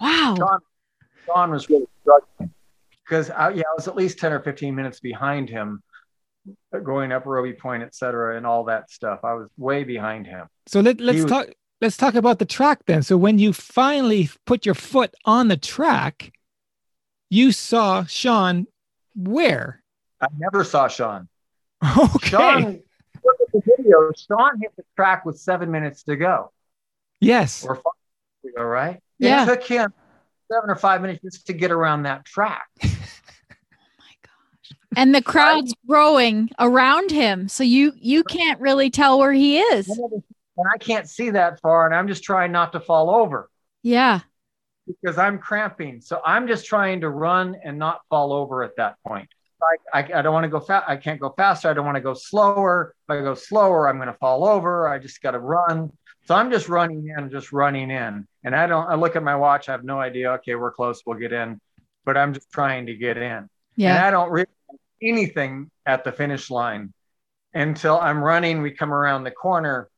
[0.00, 0.34] Wow.
[0.36, 0.58] Sean,
[1.26, 2.54] Sean was really struggling
[3.04, 5.82] because I, uh, yeah, I was at least 10 or 15 minutes behind him
[6.74, 9.20] uh, going up Robie Point, et cetera, and all that stuff.
[9.24, 10.46] I was way behind him.
[10.66, 11.48] So let, let's was- talk.
[11.80, 13.04] Let's talk about the track then.
[13.04, 16.32] So when you finally put your foot on the track,
[17.30, 18.66] you saw Sean
[19.14, 19.80] where?
[20.20, 21.28] I never saw Sean.
[21.96, 22.30] Okay.
[22.30, 22.64] Sean,
[23.24, 24.10] look at the video.
[24.16, 26.50] Sean hit the track with seven minutes to go.
[27.20, 27.64] Yes.
[27.64, 29.00] or five ago, right?
[29.18, 29.44] Yeah.
[29.44, 29.92] It took him
[30.52, 32.66] seven or five minutes just to get around that track.
[33.50, 34.78] Oh my gosh.
[34.96, 37.48] And the crowd's growing around him.
[37.48, 39.88] So you you can't really tell where he is.
[39.88, 43.48] And I can't see that far, and I'm just trying not to fall over
[43.82, 44.20] Yeah.
[44.86, 46.00] because I'm cramping.
[46.00, 49.28] So I'm just trying to run and not fall over at that point.
[49.94, 50.84] I, I, I don't want to go fast.
[50.88, 51.68] I can't go faster.
[51.68, 52.94] I don't want to go slower.
[53.08, 54.88] If I go slower, I'm going to fall over.
[54.88, 55.92] I just got to run.
[56.28, 58.28] So I'm just running in, just running in.
[58.44, 59.70] And I don't, I look at my watch.
[59.70, 60.32] I have no idea.
[60.32, 61.00] Okay, we're close.
[61.06, 61.58] We'll get in.
[62.04, 63.48] But I'm just trying to get in.
[63.76, 63.96] Yeah.
[63.96, 64.04] And.
[64.04, 64.48] I don't realize
[65.00, 66.92] anything at the finish line
[67.54, 68.60] until I'm running.
[68.60, 69.88] We come around the corner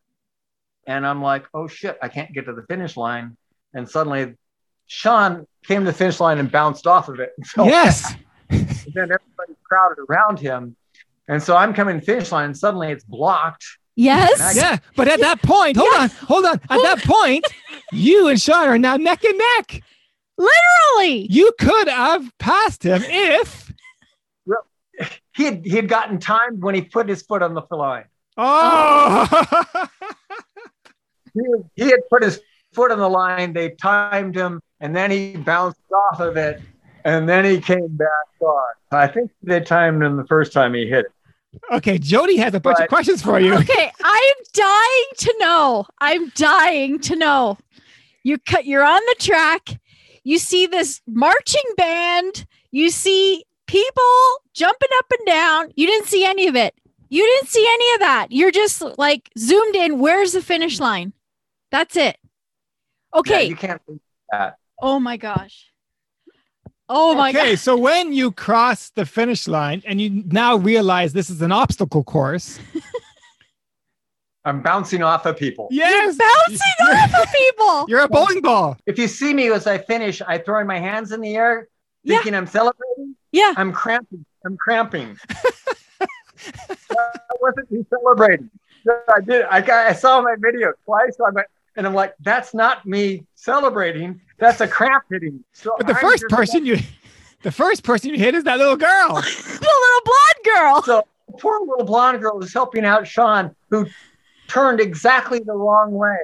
[0.86, 3.36] and I'm like, oh shit, I can't get to the finish line.
[3.74, 4.36] And suddenly
[4.86, 7.32] Sean came to the finish line and bounced off of it.
[7.44, 8.14] So yes.
[8.50, 10.76] and then everybody crowded around him.
[11.26, 13.64] And so I'm coming to the finish line and suddenly it's blocked.
[14.00, 14.56] Yes.
[14.56, 14.78] Yeah.
[14.96, 16.54] But at that point, hold on, hold on.
[16.54, 17.44] At that point,
[17.92, 19.82] you and Sean are now neck and neck.
[20.38, 21.26] Literally.
[21.30, 23.70] You could have passed him if.
[25.36, 28.04] He had, he had gotten timed when he put his foot on the line.
[28.36, 29.88] Oh.
[31.32, 31.40] He,
[31.76, 32.40] he had put his
[32.72, 33.52] foot on the line.
[33.52, 36.60] They timed him and then he bounced off of it
[37.04, 38.08] and then he came back
[38.40, 38.68] on.
[38.90, 41.12] I think they timed him the first time he hit it.
[41.72, 41.98] Okay.
[41.98, 43.54] Jody has a bunch of questions for you.
[43.54, 45.86] Okay, I'm dying to know.
[46.00, 47.58] I'm dying to know.
[48.22, 49.80] You cut you're on the track.
[50.24, 52.46] You see this marching band.
[52.70, 54.02] You see people
[54.52, 55.72] jumping up and down.
[55.76, 56.74] You didn't see any of it.
[57.08, 58.26] You didn't see any of that.
[58.30, 59.98] You're just like zoomed in.
[59.98, 61.12] Where's the finish line?
[61.70, 62.16] That's it.
[63.14, 63.44] Okay.
[63.44, 64.56] Yeah, you can't do that.
[64.80, 65.69] oh my gosh.
[66.92, 67.38] Oh my god.
[67.38, 67.58] okay, god.
[67.60, 72.02] so when you cross the finish line and you now realize this is an obstacle
[72.02, 72.58] course,
[74.44, 75.68] I'm bouncing off of people.
[75.70, 77.84] yes, Bouncing you're, off of people.
[77.88, 78.76] You're a bowling ball.
[78.86, 81.68] If you see me as I finish, I throw my hands in the air,
[82.02, 82.16] Yeah.
[82.16, 83.14] thinking I'm celebrating.
[83.32, 83.52] Yeah.
[83.56, 84.24] I'm cramping.
[84.44, 85.16] I'm cramping.
[86.00, 88.50] I wasn't celebrating.
[89.14, 89.42] I did.
[89.44, 89.86] I got.
[89.88, 91.16] I saw my video twice.
[91.18, 94.20] So I went, and I'm like, that's not me celebrating.
[94.40, 95.44] That's a crap hitting.
[95.52, 96.78] So But the I'm first just- person you
[97.42, 99.22] the first person you hit is that little girl.
[99.60, 100.82] The little blonde girl.
[100.82, 101.06] So
[101.38, 103.86] poor little blonde girl was helping out Sean, who
[104.48, 106.16] turned exactly the wrong way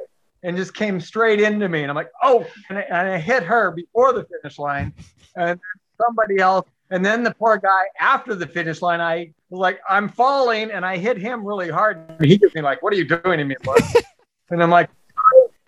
[0.43, 1.83] and just came straight into me.
[1.83, 4.93] And I'm like, oh, and I, and I hit her before the finish line,
[5.37, 5.59] and
[6.01, 6.69] somebody else.
[6.91, 10.85] And then the poor guy after the finish line, I was like, I'm falling, and
[10.85, 11.99] I hit him really hard.
[12.19, 13.57] And he gets me like, what are you doing to me?
[14.51, 14.89] and I'm like,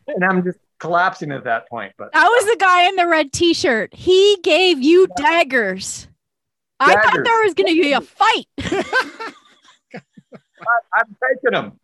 [0.07, 1.93] and I'm just collapsing at that point.
[1.99, 3.95] But That was the guy in the red t-shirt.
[3.95, 6.09] He gave you daggers.
[6.81, 8.47] I thought there was going to be a fight.
[10.97, 11.79] I'm taking them.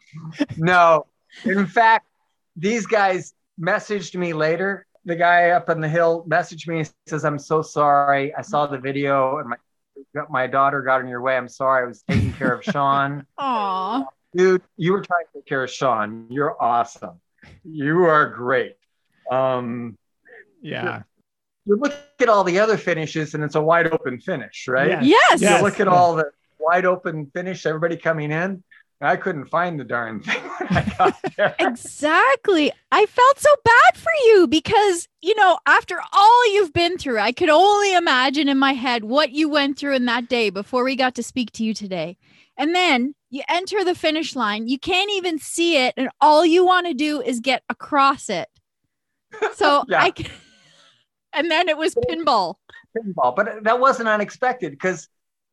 [0.56, 1.06] No,
[1.44, 2.06] in fact,
[2.56, 4.86] these guys messaged me later.
[5.04, 8.34] The guy up on the hill messaged me and says, "I'm so sorry.
[8.34, 9.56] I saw the video and my
[10.28, 11.36] my daughter got in your way.
[11.36, 11.84] I'm sorry.
[11.84, 13.26] I was taking care of Sean.
[13.38, 14.04] Aw.
[14.36, 16.26] Dude, you were trying to take care of Sean.
[16.30, 17.20] You're awesome.
[17.64, 18.76] You are great.
[19.30, 19.96] Um,
[20.62, 21.02] Yeah.
[21.64, 25.02] you look at all the other finishes and it's a wide open finish, right?
[25.04, 25.40] Yes.
[25.40, 25.58] Yes.
[25.58, 28.62] You look at all the wide open finish, everybody coming in.
[29.00, 31.54] I couldn't find the darn thing when I got there.
[31.58, 32.72] Exactly.
[32.90, 37.32] I felt so bad for you because, you know, after all you've been through, I
[37.32, 40.96] could only imagine in my head what you went through in that day before we
[40.96, 42.16] got to speak to you today.
[42.56, 46.64] And then you enter the finish line, you can't even see it, and all you
[46.64, 48.48] want to do is get across it.
[49.54, 50.02] So Yeah.
[50.02, 50.26] I c-
[51.32, 52.56] and then it was pinball.
[52.96, 55.08] pinball, but that wasn't unexpected because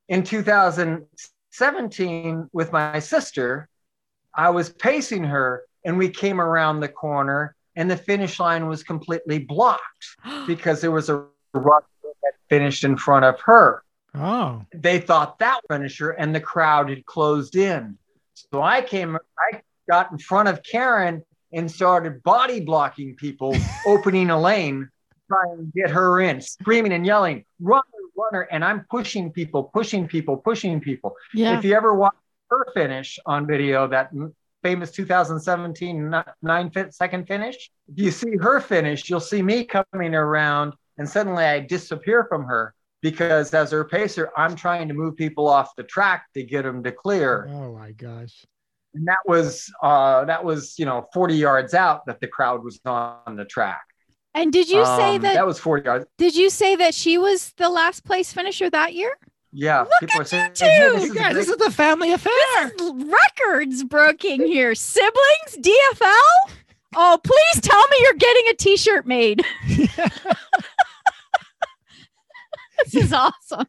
[0.09, 3.69] in 2017 with my sister,
[4.35, 8.83] I was pacing her and we came around the corner and the finish line was
[8.83, 10.05] completely blocked
[10.47, 13.83] because there was a runner that finished in front of her.
[14.13, 14.65] Oh.
[14.73, 17.97] They thought that finisher and the crowd had closed in.
[18.33, 21.23] So I came, I got in front of Karen
[21.53, 24.89] and started body blocking people, opening a lane,
[25.27, 27.83] trying to get her in, screaming and yelling, runner,
[28.15, 28.41] runner.
[28.51, 31.15] And I'm pushing people, pushing people, pushing people.
[31.33, 31.57] Yeah.
[31.57, 32.15] If you ever watch
[32.49, 34.11] her finish on video, that
[34.63, 39.63] famous 2017 n- nine fit second finish, if you see her finish, you'll see me
[39.63, 44.93] coming around and suddenly I disappear from her because as her pacer, I'm trying to
[44.93, 47.47] move people off the track to get them to clear.
[47.49, 48.45] Oh my gosh.
[48.93, 52.79] And that was uh, that was you know 40 yards out that the crowd was
[52.85, 53.81] on the track.
[54.33, 56.05] And did you say Um, that, that was 40 yards?
[56.17, 59.17] did you say that she was the last place finisher that year?
[59.53, 61.61] Yeah, Look people at are saying, you "Hey, this is a guys, great this is
[61.61, 62.31] a family affair.
[62.79, 64.73] records breaking here.
[64.75, 66.51] Siblings, DFL.
[66.95, 69.43] Oh, please tell me you're getting a t-shirt made.
[69.67, 69.89] this
[72.95, 73.65] is awesome.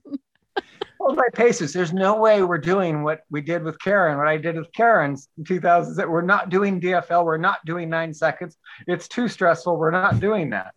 [1.02, 4.36] Told my pacers, there's no way we're doing what we did with Karen, what I
[4.36, 5.96] did with Karen's in 2000.
[5.96, 8.56] That we're not doing DFL, we're not doing nine seconds.
[8.86, 9.76] It's too stressful.
[9.76, 10.74] We're not doing that.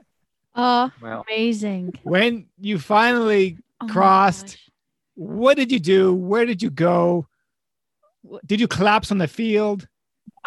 [0.55, 1.93] Oh, Well, amazing.
[2.03, 4.57] when you finally Oh Crossed.
[5.15, 6.13] what did you do?
[6.13, 7.27] Where did you go?
[8.45, 9.87] Did you collapse on the field?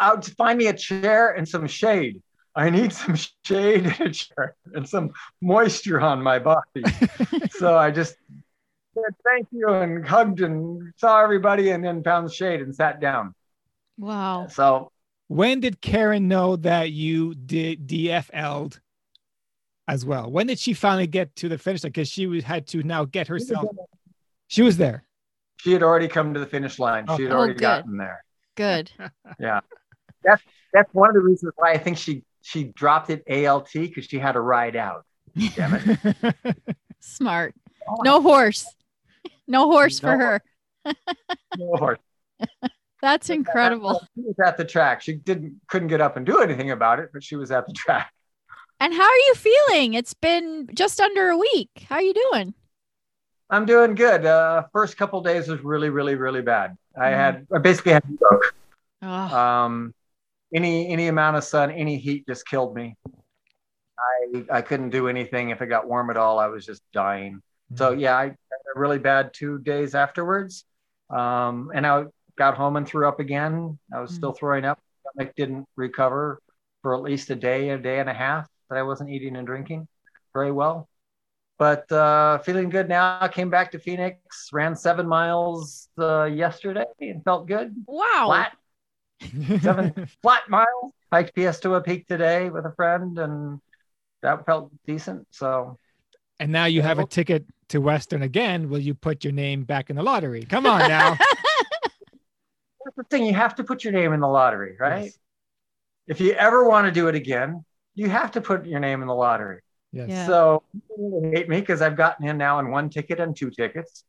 [0.01, 2.21] out to find me a chair and some shade.
[2.55, 3.15] I need some
[3.45, 5.11] shade and a chair and some
[5.41, 6.83] moisture on my body.
[7.51, 8.15] so I just
[9.05, 12.99] said thank you and hugged and saw everybody and then found the shade and sat
[12.99, 13.33] down.
[13.97, 14.47] Wow.
[14.47, 14.91] So
[15.27, 18.79] When did Karen know that you did DFL'd
[19.87, 20.29] as well?
[20.31, 21.91] When did she finally get to the finish line?
[21.91, 23.67] Because she had to now get herself.
[24.47, 25.03] She was there.
[25.57, 27.05] she had already come to the finish line.
[27.17, 27.61] She had Oh, already good.
[27.61, 28.23] gotten there.
[28.55, 28.91] Good.
[29.39, 29.59] Yeah.
[30.23, 30.41] That's
[30.73, 34.19] that's one of the reasons why I think she she dropped it ALT because she
[34.19, 35.05] had to ride out.
[35.55, 36.35] Damn it.
[36.99, 37.53] Smart.
[37.87, 38.01] Oh.
[38.03, 38.65] No horse.
[39.47, 40.41] No horse for her.
[41.57, 41.97] No horse.
[43.01, 43.99] That's incredible.
[44.15, 45.01] She was at the track.
[45.01, 47.73] She didn't couldn't get up and do anything about it, but she was at the
[47.73, 48.13] track.
[48.79, 49.93] And how are you feeling?
[49.95, 51.69] It's been just under a week.
[51.87, 52.53] How are you doing?
[53.49, 54.25] I'm doing good.
[54.25, 56.77] Uh, first couple days was really, really, really bad.
[56.99, 58.53] I had I basically had stroke.
[59.01, 59.93] Oh, Um,
[60.53, 62.95] any any amount of sun, any heat just killed me.
[63.97, 65.49] I I couldn't do anything.
[65.49, 67.41] If it got warm at all, I was just dying.
[67.75, 68.33] So yeah, I had
[68.75, 70.65] a really bad two days afterwards.
[71.09, 72.05] Um, and I
[72.37, 73.77] got home and threw up again.
[73.93, 74.79] I was still throwing up.
[75.13, 76.39] Stomach didn't recover
[76.81, 79.45] for at least a day, a day and a half that I wasn't eating and
[79.45, 79.87] drinking
[80.33, 80.87] very well.
[81.57, 83.17] But uh, feeling good now.
[83.19, 87.75] I came back to Phoenix, ran seven miles uh, yesterday and felt good.
[87.85, 88.27] Wow.
[88.27, 90.93] Flat, seven flat miles.
[91.11, 93.59] I hiked Piestewa Peak today with a friend and
[94.21, 95.27] that felt decent.
[95.31, 95.77] So
[96.39, 98.69] and now you have a ticket to Western again.
[98.69, 100.43] Will you put your name back in the lottery?
[100.43, 101.17] Come on now.
[102.83, 103.25] that's the thing.
[103.25, 105.05] You have to put your name in the lottery, right?
[105.05, 105.19] Yes.
[106.07, 107.63] If you ever want to do it again,
[107.95, 109.61] you have to put your name in the lottery.
[109.91, 110.09] Yes.
[110.09, 110.27] Yeah.
[110.27, 110.63] So
[111.33, 114.03] hate me because I've gotten in now in one ticket and two tickets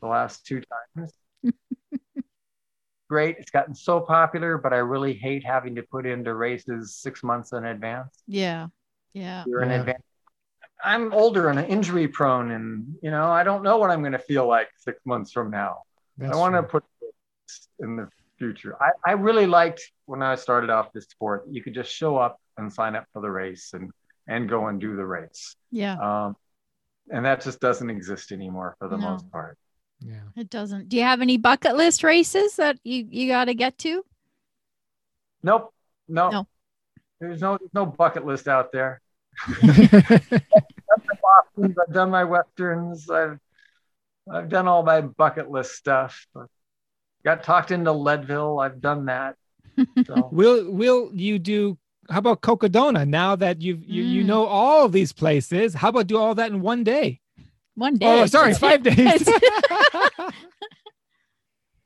[0.00, 0.62] the last two
[0.96, 1.12] times.
[3.08, 3.36] Great.
[3.38, 7.52] It's gotten so popular, but I really hate having to put into races six months
[7.52, 8.22] in advance.
[8.26, 8.68] Yeah.
[9.12, 9.44] Yeah.
[9.46, 10.02] You're in advance.
[10.84, 14.18] I'm older and injury prone, and you know, I don't know what I'm going to
[14.18, 15.82] feel like six months from now.
[16.18, 16.84] That's I want to put
[17.78, 18.08] in the
[18.38, 18.76] future.
[18.80, 22.40] I, I really liked when I started off this sport, you could just show up
[22.56, 23.90] and sign up for the race and
[24.26, 25.56] and go and do the race.
[25.70, 25.96] Yeah.
[25.98, 26.36] Um,
[27.10, 29.10] and that just doesn't exist anymore for the No.
[29.10, 29.58] most part.
[30.00, 30.20] Yeah.
[30.36, 30.88] It doesn't.
[30.88, 34.04] Do you have any bucket list races that you, you got to get to?
[35.42, 35.74] Nope.
[36.08, 36.30] No.
[36.30, 36.46] No.
[37.20, 39.00] There's no no bucket list out there.
[41.22, 43.08] Bostons, I've done my westerns.
[43.10, 43.38] I've
[44.30, 46.26] I've done all my bucket list stuff.
[47.24, 48.60] Got talked into Leadville.
[48.60, 49.36] I've done that.
[50.06, 51.78] So will Will you do?
[52.08, 53.06] How about Cocodona?
[53.06, 54.26] Now that you've you you Mm.
[54.26, 57.20] know all of these places, how about do all that in one day?
[57.74, 58.06] One day.
[58.06, 59.28] Oh, sorry, five days.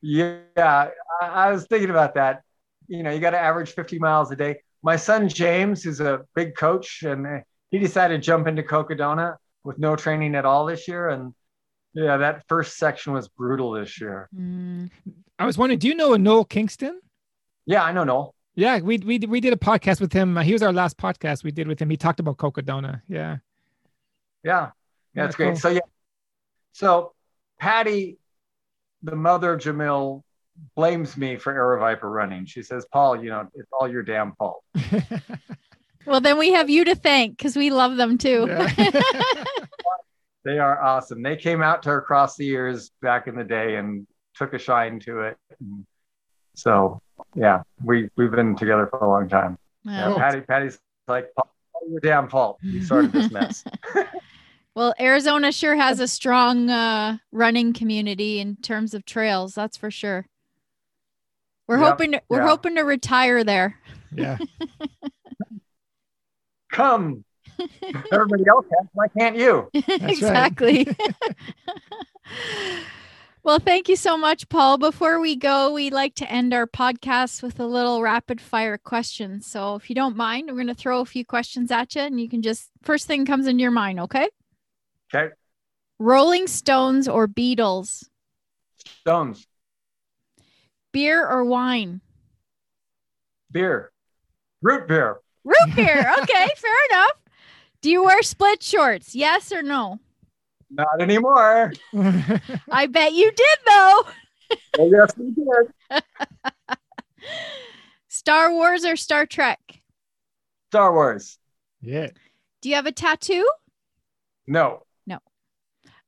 [0.03, 0.91] Yeah, I,
[1.23, 2.43] I was thinking about that.
[2.89, 4.61] You know, you got to average 50 miles a day.
[4.85, 9.79] My son James, who's a big coach, and he decided to jump into Cocodona with
[9.79, 11.09] no training at all this year.
[11.09, 11.35] And
[11.95, 14.29] yeah, that first section was brutal this year.
[14.37, 14.91] Mm,
[15.39, 17.01] I was wondering, do you know a Noel Kingston?
[17.67, 18.35] Yeah, I know, Noel.
[18.57, 20.37] Yeah, we we we did a podcast with him.
[20.37, 21.89] He was our last podcast we did with him.
[21.91, 23.01] He talked about Cocodona.
[23.09, 23.39] Yeah.
[24.45, 24.71] Yeah,
[25.15, 25.47] yeah, that's Yeah, great.
[25.55, 25.57] cool.
[25.57, 25.81] So yeah,
[26.73, 27.15] so
[27.59, 28.19] Patty,
[29.03, 30.23] the mother of Jamil,
[30.75, 32.47] blames me for Aravaipa running.
[32.47, 34.63] She says, "Paul, you know, it's all your damn fault."
[36.07, 38.47] well, then we have you to thank because we love them too.
[38.49, 38.95] Yeah.
[40.45, 41.23] They are awesome.
[41.23, 44.59] They came out to her across the years back in the day and took a
[44.59, 45.39] shine to it.
[45.59, 45.87] And
[46.55, 47.01] so
[47.35, 49.59] yeah, we we've been together for a long time.
[49.85, 50.79] Yeah, Patty, Patty's
[51.09, 51.51] like, all
[51.91, 52.59] your damn fault.
[52.63, 53.65] You started this mess.
[54.75, 59.55] well, Arizona sure has a strong uh, running community in terms of trails.
[59.55, 60.27] That's for sure.
[61.67, 62.49] We're Yep, hoping to, we're yeah.
[62.49, 63.81] hoping to retire there.
[64.15, 64.39] yeah.
[66.71, 67.25] Come.
[68.13, 68.89] Everybody else has.
[68.93, 69.71] Why can't you?
[69.89, 70.89] exactly.
[73.45, 74.79] well, thank you so much, Paul.
[74.79, 79.41] Before we go, we like to end our podcast with a little rapid fire question.
[79.41, 82.21] So, if you don't mind, we're going to throw a few questions at you, and
[82.21, 84.01] you can just first thing comes into your mind.
[84.01, 84.29] Okay.
[85.15, 85.33] Okay.
[86.01, 88.05] Rolling Stones or Beatles?
[89.01, 89.47] Stones,
[90.95, 92.01] Beer or wine?
[93.51, 93.91] beer,
[94.63, 95.17] root beer.
[95.45, 96.13] Root beer.
[96.23, 97.13] Okay, fair enough.
[97.83, 99.15] Do you wear split shorts?
[99.15, 99.99] Yes or no?
[100.71, 101.73] Not anymore.
[102.73, 104.03] I bet you did, though.
[104.79, 106.03] Oh, yes, we did.
[108.09, 109.59] Star Wars or Star Trek?
[110.71, 111.39] Star Wars.
[111.81, 112.09] yeah.
[112.61, 113.49] Do you have a tattoo?
[114.47, 114.83] No.
[115.07, 115.19] No.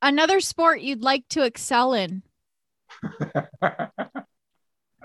[0.00, 2.22] Another sport you'd like to excel in?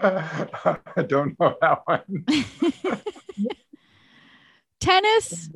[0.04, 2.26] I don't know that one.
[4.80, 5.50] Tennis,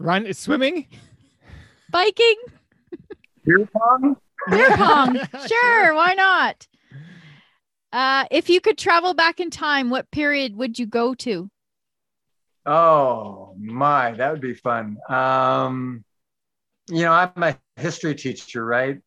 [0.00, 0.86] Run swimming.
[1.90, 2.36] biking,
[3.44, 4.16] Beer pong?
[4.50, 5.16] beer pong.
[5.48, 6.66] sure, why not?
[7.92, 11.48] Uh, if you could travel back in time, what period would you go to?
[12.66, 14.98] Oh my, that would be fun.
[15.08, 16.04] Um,
[16.90, 18.98] you know, I'm a history teacher, right?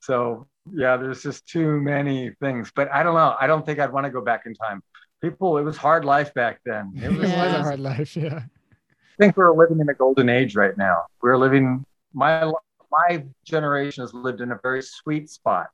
[0.00, 2.70] So yeah, there's just too many things.
[2.74, 3.34] But I don't know.
[3.40, 4.82] I don't think I'd want to go back in time.
[5.22, 6.92] People, it was hard life back then.
[6.96, 7.56] It It was, was Yeah.
[7.56, 8.16] a hard life.
[8.16, 8.42] Yeah.
[8.42, 11.06] I think we're living in a golden age right now.
[11.22, 12.52] We're living my
[12.90, 15.66] my generation has lived in a very sweet spot.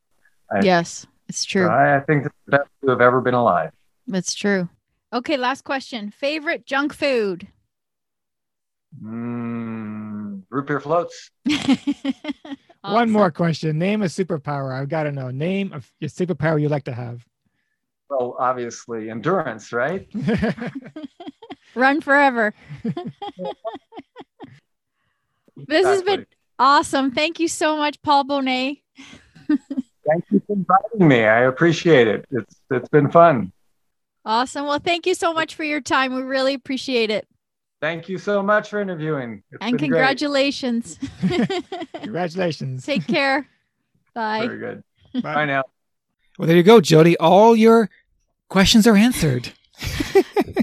[0.51, 1.69] I- Yes, it's true.
[1.69, 3.71] I, I think it's the best to have ever been alive.
[4.09, 4.69] It's true.
[5.13, 6.11] Okay, last question.
[6.11, 7.49] Favorite junk food?
[9.03, 11.31] Mm, root beer floats.
[12.85, 13.13] One um, Awesome.
[13.13, 13.79] more question.
[13.79, 14.79] Name a superpower.
[14.79, 15.31] I've got to know.
[15.31, 17.27] Name a your superpower you'd like to have.
[18.11, 20.07] Well, obviously endurance, right?
[21.75, 22.53] Run forever.
[25.69, 26.27] This has been
[26.59, 27.13] awesome.
[27.13, 28.81] Thank you so much, Paul Bonet.
[29.47, 31.25] Thank you for inviting me.
[31.25, 32.27] I appreciate it.
[32.33, 33.53] It's it's been fun.
[34.25, 34.67] Awesome.
[34.67, 36.13] Well, thank you so much for your time.
[36.13, 37.29] We really appreciate it.
[37.85, 39.43] Thank you so much for interviewing.
[39.53, 40.99] It's and congratulations.
[41.93, 42.87] Congratulations.
[42.87, 43.47] Take care.
[44.15, 44.47] Bye.
[44.47, 45.23] Very good.
[45.23, 45.65] Bye now.
[46.39, 47.15] Well, there you go, Jody.
[47.19, 47.91] All your
[48.49, 49.53] questions are answered.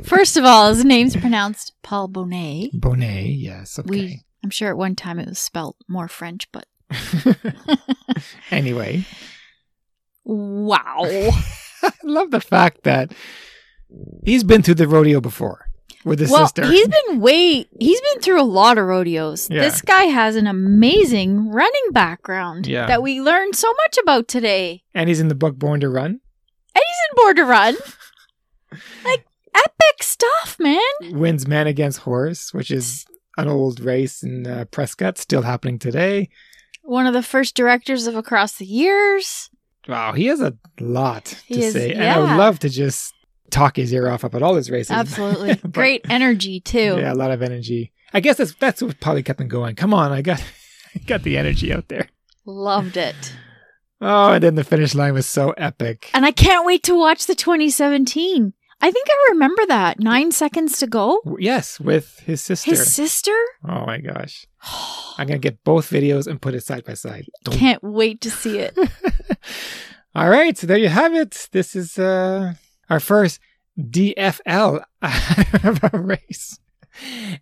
[0.02, 2.72] First of all, his name's pronounced Paul Bonet.
[2.74, 3.78] Bonet, yes.
[3.78, 3.88] Okay.
[3.88, 6.66] We, I'm sure at one time it was spelled more French, but
[8.50, 9.06] anyway,
[10.24, 11.04] wow.
[11.84, 13.14] I love the fact that
[14.26, 15.68] he's been through the rodeo before
[16.06, 16.66] with his well, sister.
[16.66, 19.50] he's been way he's been through a lot of rodeos.
[19.50, 19.62] Yeah.
[19.62, 22.88] This guy has an amazing running background Yeah.
[22.88, 24.84] that we learned so much about today.
[24.94, 26.20] and he's in the book Born to Run.
[26.74, 27.76] And he's in Born to Run.
[29.06, 29.26] like
[29.56, 30.80] epic stuff, man.
[31.12, 33.06] Wins man against horse, which is
[33.38, 36.30] an old race in uh, Prescott, still happening today.
[36.84, 39.50] One of the first directors of Across the Years.
[39.88, 43.14] Wow, he has a lot to He is- say, and I would love to just
[43.52, 44.92] talk his ear off about all his races.
[44.92, 45.56] Absolutely.
[45.62, 46.98] But- Great energy too.
[47.00, 47.92] Yeah, a lot of energy.
[48.14, 49.76] I guess that's that's what probably kept him going.
[49.76, 50.44] Come on, I got
[50.96, 52.08] I got the energy out there.
[52.46, 53.34] Loved it.
[54.02, 56.10] Oh, and then the finish line was so epic.
[56.16, 58.52] And I can't wait to watch the 2017.
[58.84, 60.00] I think I remember that.
[60.00, 61.22] Nine seconds to go.
[61.38, 62.72] Yes, with his sister.
[62.72, 63.36] His sister?
[63.70, 64.48] oh my gosh.
[65.20, 67.28] I'm gonna get both videos and put it side by side.
[67.44, 68.76] Don't- Can't wait to see it.
[70.16, 71.48] All right, so there you have it.
[71.52, 72.56] This is uh
[72.92, 73.40] our first
[73.80, 74.84] DFL
[75.94, 76.60] race.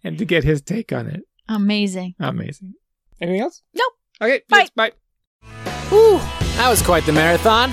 [0.03, 1.23] And to get his take on it.
[1.49, 2.13] Amazing.
[2.19, 2.75] Amazing.
[3.19, 3.63] Anything else?
[3.73, 3.93] Nope.
[4.21, 4.57] Okay, Bye.
[4.57, 4.91] thanks, bye.
[5.89, 6.19] Whew,
[6.57, 7.71] that was quite the marathon.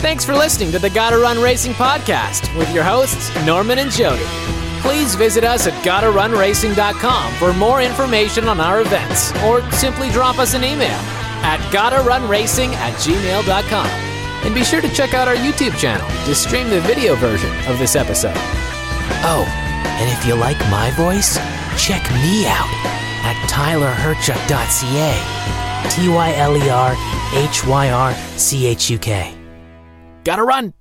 [0.00, 4.22] Thanks for listening to the Gotta Run Racing podcast with your hosts, Norman and Jody.
[4.80, 10.54] Please visit us at gottarunracing.com for more information on our events, or simply drop us
[10.54, 11.00] an email
[11.42, 14.17] at gottarunracing at gmail.com.
[14.48, 17.78] And be sure to check out our YouTube channel to stream the video version of
[17.78, 18.32] this episode.
[19.22, 19.44] Oh,
[19.84, 21.36] and if you like my voice,
[21.76, 22.66] check me out
[23.28, 25.90] at tylerhyrchuk.ca.
[25.90, 26.96] T Y L E R
[27.34, 29.34] H Y R C H U K.
[30.24, 30.72] Gotta run!